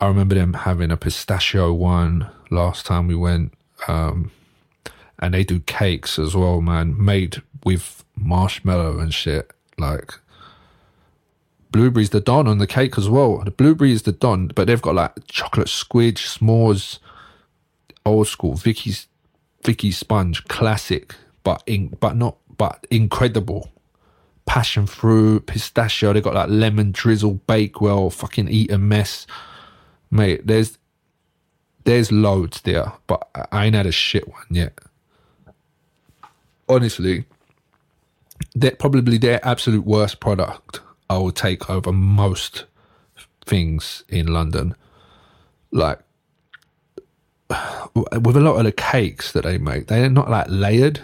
[0.00, 3.52] I remember them having a pistachio one last time we went.
[3.86, 4.30] Um,
[5.18, 9.50] and they do cakes as well, man, made with marshmallow and shit.
[9.78, 10.14] Like
[11.70, 13.42] blueberries the don on the cake as well.
[13.44, 16.98] The blueberry is the don, but they've got like chocolate squidge, s'mores,
[18.04, 19.06] old school, Vicky's
[19.62, 21.14] Vicky sponge, classic,
[21.44, 23.70] but in but not but incredible.
[24.46, 26.12] Passion fruit, pistachio.
[26.12, 29.26] They got like lemon drizzle, Bakewell, fucking Eton mess,
[30.10, 30.46] mate.
[30.46, 30.78] There's
[31.84, 34.78] there's loads there, but I ain't had a shit one yet.
[36.68, 37.26] Honestly,
[38.54, 40.80] they're probably their absolute worst product.
[41.10, 42.66] I will take over most
[43.44, 44.76] things in London.
[45.72, 45.98] Like
[47.94, 51.00] with a lot of the cakes that they make, they're not like layered.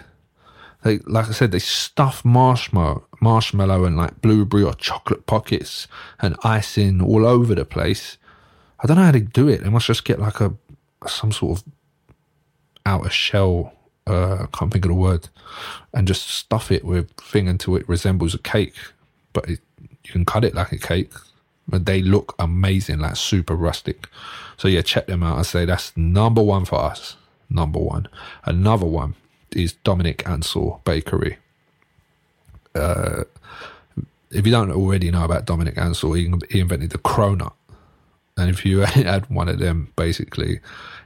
[0.83, 5.89] They, like I said, they stuff marshmallow, marshmallow and like blueberry or chocolate pockets
[6.21, 8.17] and icing all over the place.
[8.79, 9.63] I don't know how they do it.
[9.63, 10.53] They must just get like a
[11.05, 11.65] some sort of
[12.85, 13.73] outer shell.
[14.05, 15.27] Uh, I can't think of the word,
[15.93, 18.75] and just stuff it with thing until it resembles a cake.
[19.33, 19.59] But it,
[20.07, 21.11] you can cut it like a cake.
[21.67, 24.07] But they look amazing, like super rustic.
[24.55, 25.37] So yeah, check them out.
[25.37, 27.17] I say that's number one for us.
[27.49, 28.07] Number one.
[28.45, 29.15] Another one
[29.51, 31.37] is Dominique Ansel Bakery.
[32.73, 33.23] Uh,
[34.31, 37.53] if you don't already know about Dominique Ansel, he, he invented the cronut.
[38.37, 40.59] And if you had one of them, basically,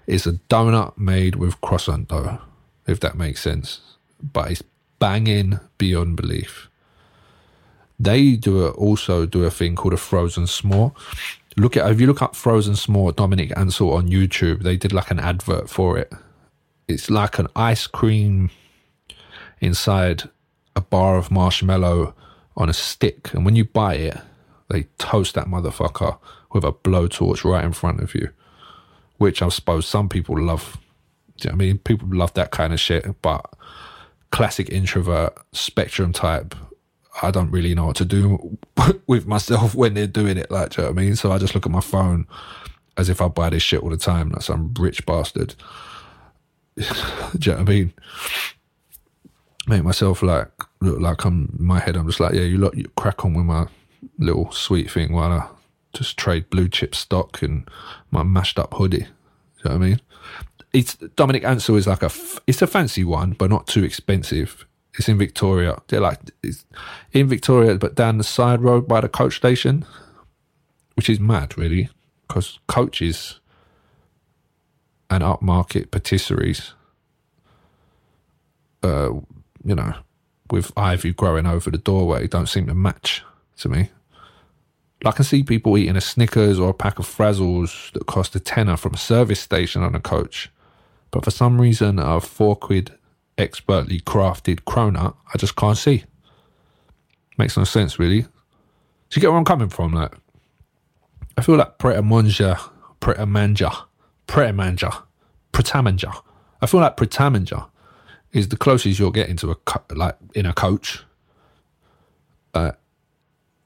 [0.06, 2.40] it's a donut made with croissant dough,
[2.88, 3.82] if that makes sense.
[4.22, 4.64] But it's
[5.00, 6.70] banging beyond belief.
[8.02, 10.96] They do a, also do a thing called a frozen s'more.
[11.56, 15.12] Look at if you look up frozen s'more Dominique Ansel on YouTube, they did like
[15.12, 16.12] an advert for it.
[16.88, 18.50] It's like an ice cream
[19.60, 20.24] inside
[20.76, 22.16] a bar of marshmallow
[22.58, 24.18] on a stick, and when you buy it,
[24.70, 26.18] they toast that motherfucker
[26.54, 28.30] with a blowtorch right in front of you,
[29.18, 30.78] which I suppose some people love.
[31.38, 31.78] You know what I mean?
[31.78, 33.46] People love that kind of shit, but
[34.32, 36.56] classic introvert spectrum type
[37.22, 38.58] I don't really know what to do
[39.08, 40.50] with myself when they're doing it.
[40.50, 41.16] Like, do you know what I mean?
[41.16, 42.28] So I just look at my phone
[42.98, 45.56] as if I buy this shit all the time, like some rich bastard.
[46.78, 47.94] do you know what I mean?
[49.68, 51.96] Make myself like look like I'm in my head.
[51.96, 53.68] I'm just like, yeah, you look, you crack on with my
[54.18, 55.48] little sweet thing while I
[55.94, 57.70] just trade blue chip stock and
[58.10, 58.98] my mashed up hoodie.
[59.00, 59.10] Do you
[59.66, 60.02] know what I mean?
[60.74, 62.12] It's Dominique Ansel is like a
[62.48, 64.66] it's a fancy one, but not too expensive.
[64.98, 65.82] It's in Victoria.
[65.88, 66.66] They're like it's
[67.12, 69.86] in Victoria, but down the side road by the coach station,
[70.96, 71.90] which is mad, really,
[72.28, 73.40] because coaches
[75.10, 76.72] and upmarket patisseries,
[78.84, 79.12] uh,
[79.64, 79.94] you know,
[80.50, 83.24] with ivy growing over the doorway, don't seem to match
[83.58, 83.90] to me.
[85.04, 88.40] I can see people eating a Snickers or a pack of Frazzles that cost a
[88.40, 90.52] tenner from a service station on a coach,
[91.10, 92.92] but for some reason, a four quid
[93.38, 96.04] expertly crafted cronut, I just can't see.
[97.38, 98.22] Makes no sense, really.
[98.22, 98.28] Do
[99.16, 99.94] you get where I'm coming from?
[99.94, 100.14] Like,
[101.38, 102.58] I feel like Pret a Manger,
[103.00, 103.72] Pret a Manger,
[104.28, 104.92] Pret a Manger,
[105.52, 106.12] Pret a Manger.
[106.62, 107.68] I feel like Pret a
[108.32, 111.04] is the closest you're getting to a co- like in a coach.
[112.54, 112.72] Uh,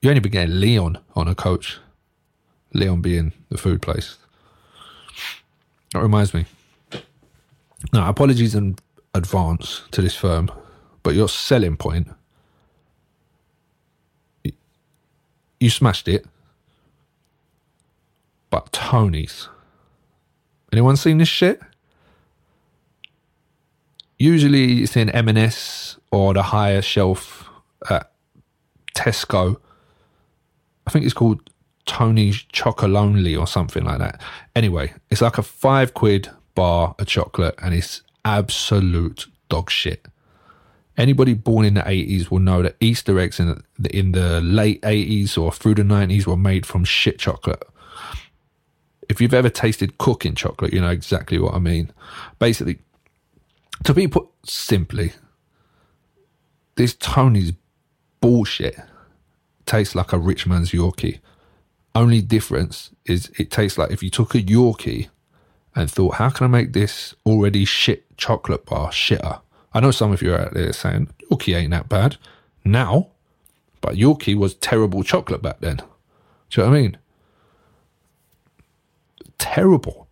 [0.02, 1.80] you only be getting Leon on a coach.
[2.74, 4.18] Leon being the food place.
[5.94, 6.46] That reminds me.
[7.94, 8.78] Now, apologies in
[9.16, 10.52] advance to this firm,
[11.02, 12.10] but your selling point,
[15.60, 16.28] you smashed it.
[18.50, 19.50] But Tony's.
[20.72, 21.62] Anyone seen this shit?
[24.20, 27.50] Usually it's in M&S or the higher shelf
[27.90, 28.12] at
[28.96, 29.58] Tesco.
[30.88, 31.50] I think it's called
[31.86, 34.22] Tony's Chocolonely or something like that.
[34.56, 40.08] Anyway, it's like a five quid bar of chocolate and it's absolute dog shit.
[40.98, 44.82] Anybody born in the 80s will know that Easter eggs in the, in the late
[44.82, 47.62] 80s or through the 90s were made from shit chocolate.
[49.08, 51.92] If you've ever tasted cooking chocolate, you know exactly what I mean.
[52.40, 52.80] Basically,
[53.84, 55.12] to be put simply,
[56.76, 57.54] this Tony's
[58.22, 58.78] bullshit
[59.66, 61.20] tastes like a rich man's Yorkie.
[61.94, 65.10] Only difference is it tastes like if you took a Yorkie
[65.76, 69.42] and thought, how can I make this already shit chocolate bar shitter?
[69.74, 72.18] I know some of you are out there saying, Yorkie ain't that bad
[72.64, 73.10] now,
[73.82, 75.78] but Yorkie was terrible chocolate back then.
[76.50, 76.98] Do you know what I mean?
[79.38, 80.08] Terrible.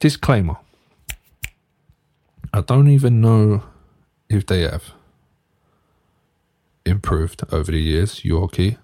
[0.00, 0.56] Disclaimer
[2.52, 3.62] I don't even know
[4.30, 4.92] if they have
[6.86, 8.78] improved over the years, Yorkie.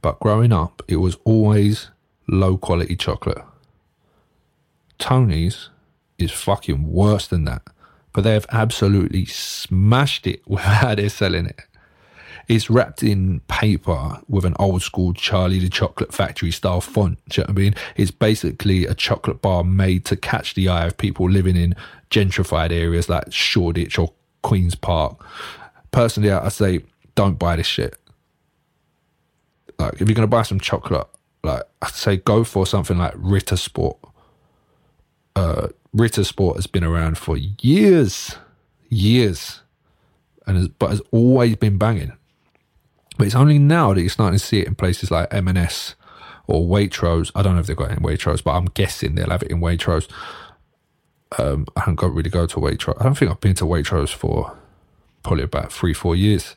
[0.00, 1.90] But growing up, it was always
[2.28, 3.42] low quality chocolate.
[5.02, 5.68] Tony's
[6.16, 7.62] is fucking worse than that.
[8.12, 11.60] But they have absolutely smashed it with how they're selling it.
[12.48, 17.18] It's wrapped in paper with an old school Charlie the Chocolate Factory style font.
[17.34, 17.74] You know what I mean?
[17.96, 21.74] It's basically a chocolate bar made to catch the eye of people living in
[22.10, 25.24] gentrified areas like Shoreditch or Queen's Park.
[25.90, 26.80] Personally, I say
[27.14, 27.96] don't buy this shit.
[29.78, 31.08] Like, if you're gonna buy some chocolate,
[31.42, 33.98] like I'd say go for something like Ritter Sport.
[35.34, 38.36] Uh, Ritter Sport has been around for years,
[38.88, 39.62] years,
[40.46, 42.12] and has, but has always been banging.
[43.18, 45.94] But it's only now that you're starting to see it in places like M&S
[46.46, 47.30] or Waitrose.
[47.34, 49.50] I don't know if they've got it in Waitrose, but I'm guessing they'll have it
[49.50, 50.10] in Waitrose.
[51.38, 53.00] Um, I haven't got really go to Waitrose.
[53.00, 54.56] I don't think I've been to Waitrose for
[55.22, 56.56] probably about three, four years.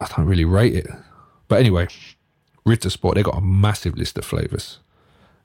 [0.00, 0.86] I don't really rate it.
[1.48, 1.88] But anyway,
[2.64, 4.78] Ritter Sport, they've got a massive list of flavours.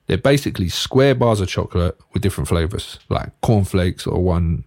[0.08, 4.66] They're basically square bars of chocolate with different flavours, like cornflakes or one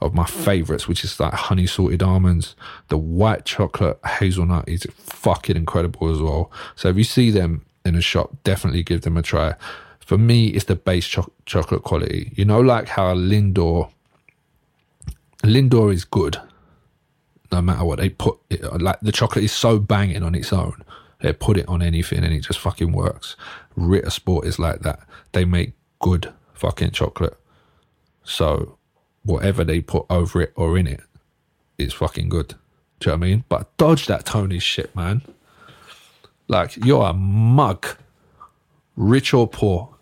[0.00, 2.54] of my favourites, which is like honey salted almonds.
[2.88, 6.50] The white chocolate hazelnut is fucking incredible as well.
[6.74, 9.54] So if you see them in a shop, definitely give them a try.
[10.00, 12.32] For me, it's the base cho- chocolate quality.
[12.36, 13.90] You know, like how Lindor,
[15.42, 16.38] Lindor is good
[17.52, 20.82] no matter what they put it like the chocolate is so banging on its own
[21.20, 23.36] they put it on anything and it just fucking works.
[23.74, 25.00] Ritter sport is like that.
[25.32, 27.36] They make good fucking chocolate.
[28.22, 28.78] So
[29.24, 31.00] whatever they put over it or in it
[31.78, 32.54] is fucking good.
[33.00, 33.44] Do you know what i mean?
[33.48, 35.22] But dodge that tony shit man.
[36.48, 37.86] Like you're a mug.
[38.96, 39.94] Rich or poor.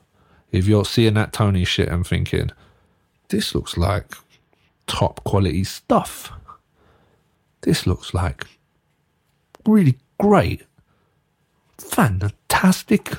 [0.53, 2.51] If you're seeing that tony shit and thinking
[3.29, 4.15] this looks like
[4.87, 6.33] top quality stuff.
[7.63, 8.45] This looks like
[9.67, 10.63] really great,
[11.79, 13.13] fantastic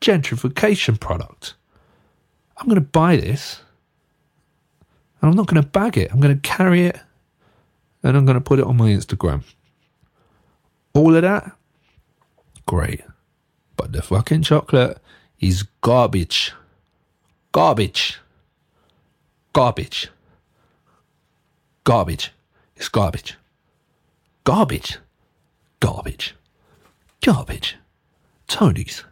[0.00, 1.54] gentrification product.
[2.56, 3.60] I'm going to buy this.
[5.20, 6.12] And I'm not going to bag it.
[6.12, 6.98] I'm going to carry it
[8.02, 9.42] and I'm going to put it on my Instagram.
[10.94, 11.52] All of that,
[12.66, 13.02] great.
[13.76, 14.98] But the fucking chocolate
[15.40, 16.52] is garbage.
[17.52, 18.18] Garbage.
[19.52, 20.08] Garbage.
[21.84, 22.32] Garbage.
[22.76, 23.36] It's garbage.
[24.44, 24.98] Garbage.
[25.80, 26.34] Garbage.
[27.20, 27.76] Garbage.
[28.48, 29.04] Tony's.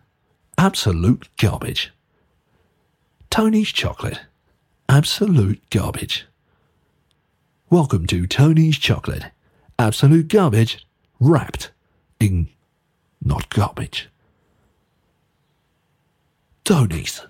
[0.58, 1.92] Absolute garbage.
[3.30, 4.20] Tony's chocolate.
[4.88, 6.26] Absolute garbage.
[7.70, 9.24] Welcome to Tony's chocolate.
[9.78, 10.86] Absolute garbage
[11.20, 11.70] wrapped
[12.18, 12.48] in
[13.24, 14.08] not garbage.
[16.64, 17.22] Tony's.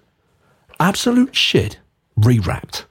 [0.78, 1.78] absolute shit
[2.18, 2.84] rewrapped.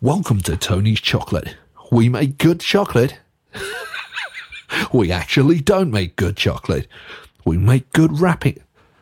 [0.00, 1.56] Welcome to Tony's Chocolate.
[1.90, 3.18] We make good chocolate.
[4.92, 6.86] we actually don't make good chocolate.
[7.44, 8.60] We make good wrapping.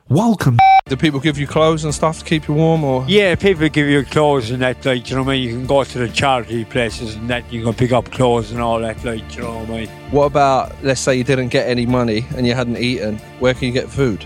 [0.08, 0.58] Welcome.
[0.88, 3.88] Do people give you clothes and stuff to keep you warm, or Yeah, people give
[3.88, 5.48] you clothes and that, like, you know what I mean?
[5.48, 8.60] You can go to the charity places and that, you can pick up clothes and
[8.60, 9.88] all that, like, you know what I mean?
[10.12, 10.72] what about?
[10.84, 13.18] Let's say you didn't get any money and you hadn't eaten.
[13.40, 14.22] Where can you get food?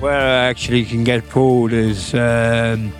[0.00, 2.90] Where I actually can get food is, um,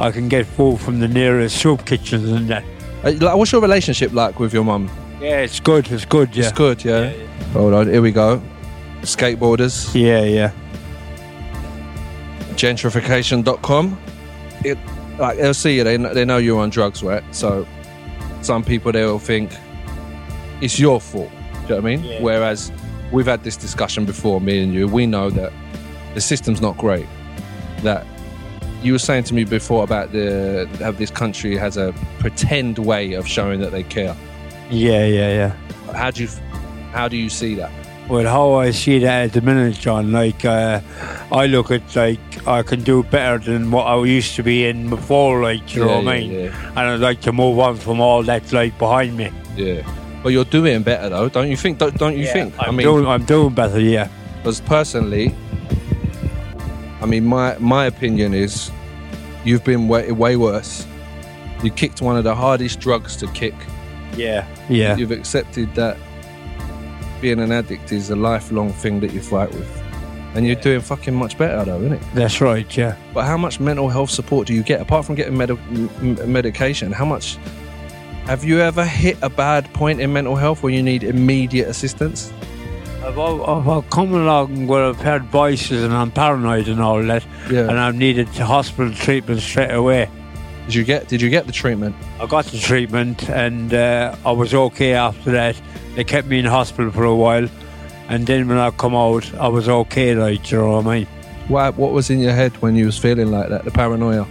[0.00, 2.64] I can get food from the nearest soup kitchens and that.
[3.04, 4.90] Uh, like, what's your relationship like with your mum?
[5.20, 6.44] Yeah, it's good, it's good, yeah.
[6.48, 7.12] It's good, yeah.
[7.52, 8.42] Hold on, here we go.
[9.16, 10.52] Skateboarders, Yeah, yeah.
[12.54, 13.98] gentrification.com.
[14.64, 14.78] It,
[15.18, 17.22] like they'll see you, they, they know you're on drugs, right?
[17.34, 17.66] So
[18.42, 19.52] some people they'll think
[20.60, 21.30] it's your fault.
[21.30, 22.04] Do you know what I mean?
[22.04, 22.22] Yeah.
[22.22, 22.72] Whereas
[23.12, 24.88] we've had this discussion before, me and you.
[24.88, 25.52] We know that
[26.14, 27.06] the system's not great.
[27.82, 28.06] That
[28.82, 33.12] you were saying to me before about the how this country has a pretend way
[33.14, 34.16] of showing that they care.
[34.70, 35.30] Yeah, yeah,
[35.86, 35.92] yeah.
[35.94, 36.28] How do you
[36.92, 37.72] how do you see that?
[38.08, 40.80] Well, how I see that at the minute, John, like, uh,
[41.30, 44.88] I look at, like, I can do better than what I used to be in
[44.88, 46.30] before, like, you know Yeah, what I mean?
[46.32, 46.68] yeah.
[46.70, 49.30] And I'd like to move on from all that, like, behind me.
[49.56, 49.82] Yeah.
[50.22, 51.78] But you're doing better though, don't you think?
[51.78, 52.54] Don't, don't you think?
[52.58, 54.08] I'm, doing, I'm doing better, yeah.
[54.38, 55.34] Because personally,
[57.02, 58.70] I mean, my my opinion is
[59.44, 60.86] you've been way, way worse.
[61.62, 63.54] You kicked one of the hardest drugs to kick.
[64.16, 64.46] Yeah.
[64.68, 64.96] Yeah.
[64.96, 65.96] You've accepted that
[67.20, 69.82] being an addict is a lifelong thing that you fight with.
[70.34, 72.02] And you're doing fucking much better though, isn't it?
[72.14, 72.96] That's right, yeah.
[73.14, 76.92] But how much mental health support do you get apart from getting medi- m- medication?
[76.92, 77.36] How much
[78.26, 82.32] have you ever hit a bad point in mental health where you need immediate assistance?
[83.02, 87.24] I've, I've, I've come along where I've heard voices and I'm paranoid and all that,
[87.50, 87.60] Yeah.
[87.70, 90.10] and I've needed hospital treatment straight away.
[90.66, 91.96] Did you get did you get the treatment?
[92.20, 95.58] I got the treatment and uh, I was okay after that.
[95.98, 97.48] They kept me in hospital for a while,
[98.08, 100.14] and then when I come out, I was okay.
[100.14, 101.06] Like you know what I mean?
[101.48, 103.64] Why, what was in your head when you was feeling like that?
[103.64, 104.24] The paranoia.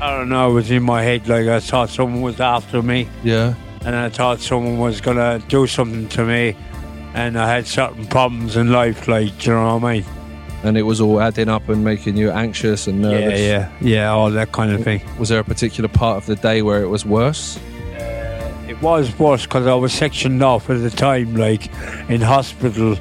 [0.00, 0.50] I don't know.
[0.52, 3.52] It was in my head like I thought someone was after me, Yeah.
[3.84, 6.56] and I thought someone was gonna do something to me,
[7.12, 9.06] and I had certain problems in life.
[9.06, 10.04] Like you know what I mean?
[10.64, 13.38] And it was all adding up and making you anxious and nervous.
[13.38, 14.08] Yeah, yeah, yeah.
[14.12, 15.02] All that kind of thing.
[15.18, 17.58] Was there a particular part of the day where it was worse?
[18.82, 21.70] Was worse because I was sectioned off at the time, like
[22.10, 22.96] in hospital,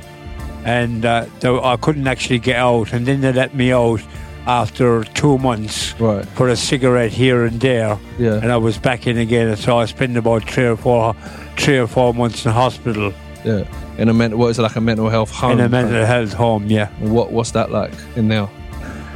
[0.64, 2.94] and uh, I couldn't actually get out.
[2.94, 4.02] And then they let me out
[4.46, 6.24] after two months Right.
[6.36, 8.36] for a cigarette here and there, Yeah.
[8.44, 9.48] and I was back in again.
[9.48, 11.16] And so I spent about three or four,
[11.58, 13.12] three or four months in hospital
[13.44, 13.64] Yeah.
[13.98, 15.54] In a mental, what is it like a mental health home?
[15.54, 16.68] in a mental health home.
[16.68, 18.48] Yeah, What What's that like in there?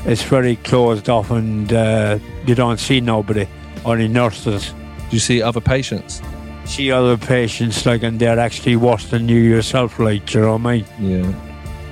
[0.08, 3.46] it's very closed off, and uh, you don't see nobody,
[3.86, 4.74] only nurses.
[5.10, 6.22] Do you see other patients?
[6.66, 10.72] See other patients like, and they're actually worse than you yourself, like you know what
[10.72, 10.86] I mean.
[11.00, 11.32] Yeah.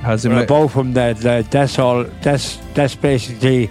[0.02, 0.30] How's it?
[0.30, 2.04] Well, ma- of them, that, that, that's all.
[2.22, 3.70] That's that's basically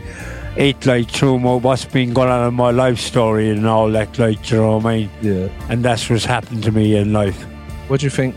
[0.56, 0.86] it.
[0.86, 4.18] Like through my, what's been going on in my life story and all that.
[4.18, 5.10] Like you know what I mean.
[5.20, 5.48] yeah.
[5.68, 7.40] And that's what's happened to me in life.
[7.88, 8.36] What do you think?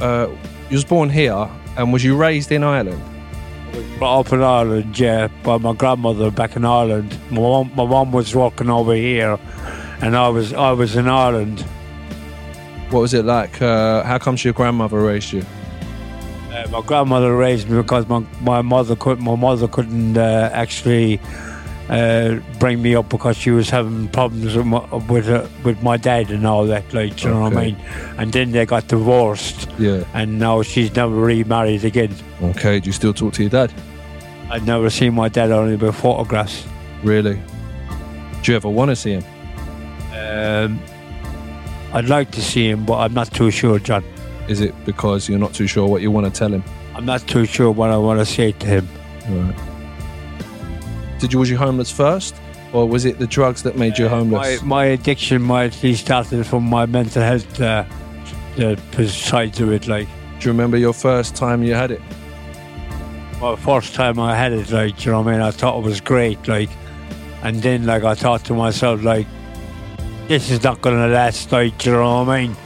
[0.00, 0.28] Uh,
[0.70, 3.02] you was born here, and was you raised in Ireland?
[3.98, 7.16] Brought up in Ireland, yeah, by my grandmother back in Ireland.
[7.30, 9.38] My mom, my mom was working over here,
[10.00, 11.60] and I was I was in Ireland.
[12.90, 13.60] What was it like?
[13.60, 15.42] Uh, how comes your grandmother raised you?
[16.52, 21.20] Uh, my grandmother raised me because my, my mother could my mother couldn't uh, actually
[21.88, 25.96] uh, bring me up because she was having problems with my, with, uh, with my
[25.96, 26.92] dad and all that.
[26.94, 27.76] Like you know what I mean.
[28.18, 30.04] And then they got divorced, Yeah.
[30.14, 32.14] and now she's never remarried again.
[32.42, 32.80] Okay.
[32.80, 33.72] Do you still talk to your dad?
[34.50, 36.64] I'd never seen my dad only by photographs.
[37.02, 37.40] Really?
[38.42, 39.24] Do you ever want to see him?
[40.16, 40.80] Um,
[41.92, 44.04] I'd like to see him, but I'm not too sure, John.
[44.48, 46.62] Is it because you're not too sure what you want to tell him?
[46.94, 48.88] I'm not too sure what I want to say to him.
[49.28, 49.54] Right.
[51.18, 52.34] Did you was you homeless first,
[52.72, 54.62] or was it the drugs that made you My, homeless?
[54.62, 57.84] my addiction might actually started from my mental health uh,
[58.56, 59.88] the side of it.
[59.88, 60.06] Like
[60.38, 62.00] Do you remember your first time you had it?
[63.40, 65.40] my first time I had it, like you know what I mean.
[65.42, 66.70] I thought it was great, like,
[67.42, 69.26] and then like I thought to myself, like,
[70.28, 72.56] this is not going to last, like, you know what I mean?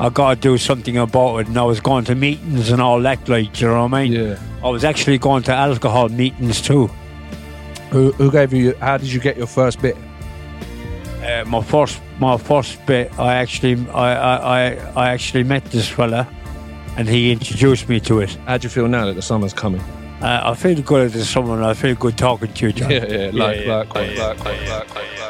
[0.00, 1.48] I got to do something about it.
[1.48, 4.12] And I was going to meetings and all that, like, you know what I mean?
[4.12, 4.38] Yeah.
[4.62, 6.88] I was actually going to alcohol meetings too.
[7.90, 9.96] Who, who gave you, how did you get your first bit?
[11.22, 15.88] Uh, my first, my first bit, I actually, I, I, I, I actually met this
[15.88, 16.28] fella
[16.96, 18.34] and he introduced me to it.
[18.46, 19.80] How do you feel now that the summer's coming?
[20.20, 21.62] Uh, I feel good as someone.
[21.62, 22.90] I feel good talking to you, John.
[22.90, 24.94] Yeah, yeah, like, yeah, like, yeah, like, yeah, like, yeah, like, like, like, like, like,
[24.94, 25.23] like, like.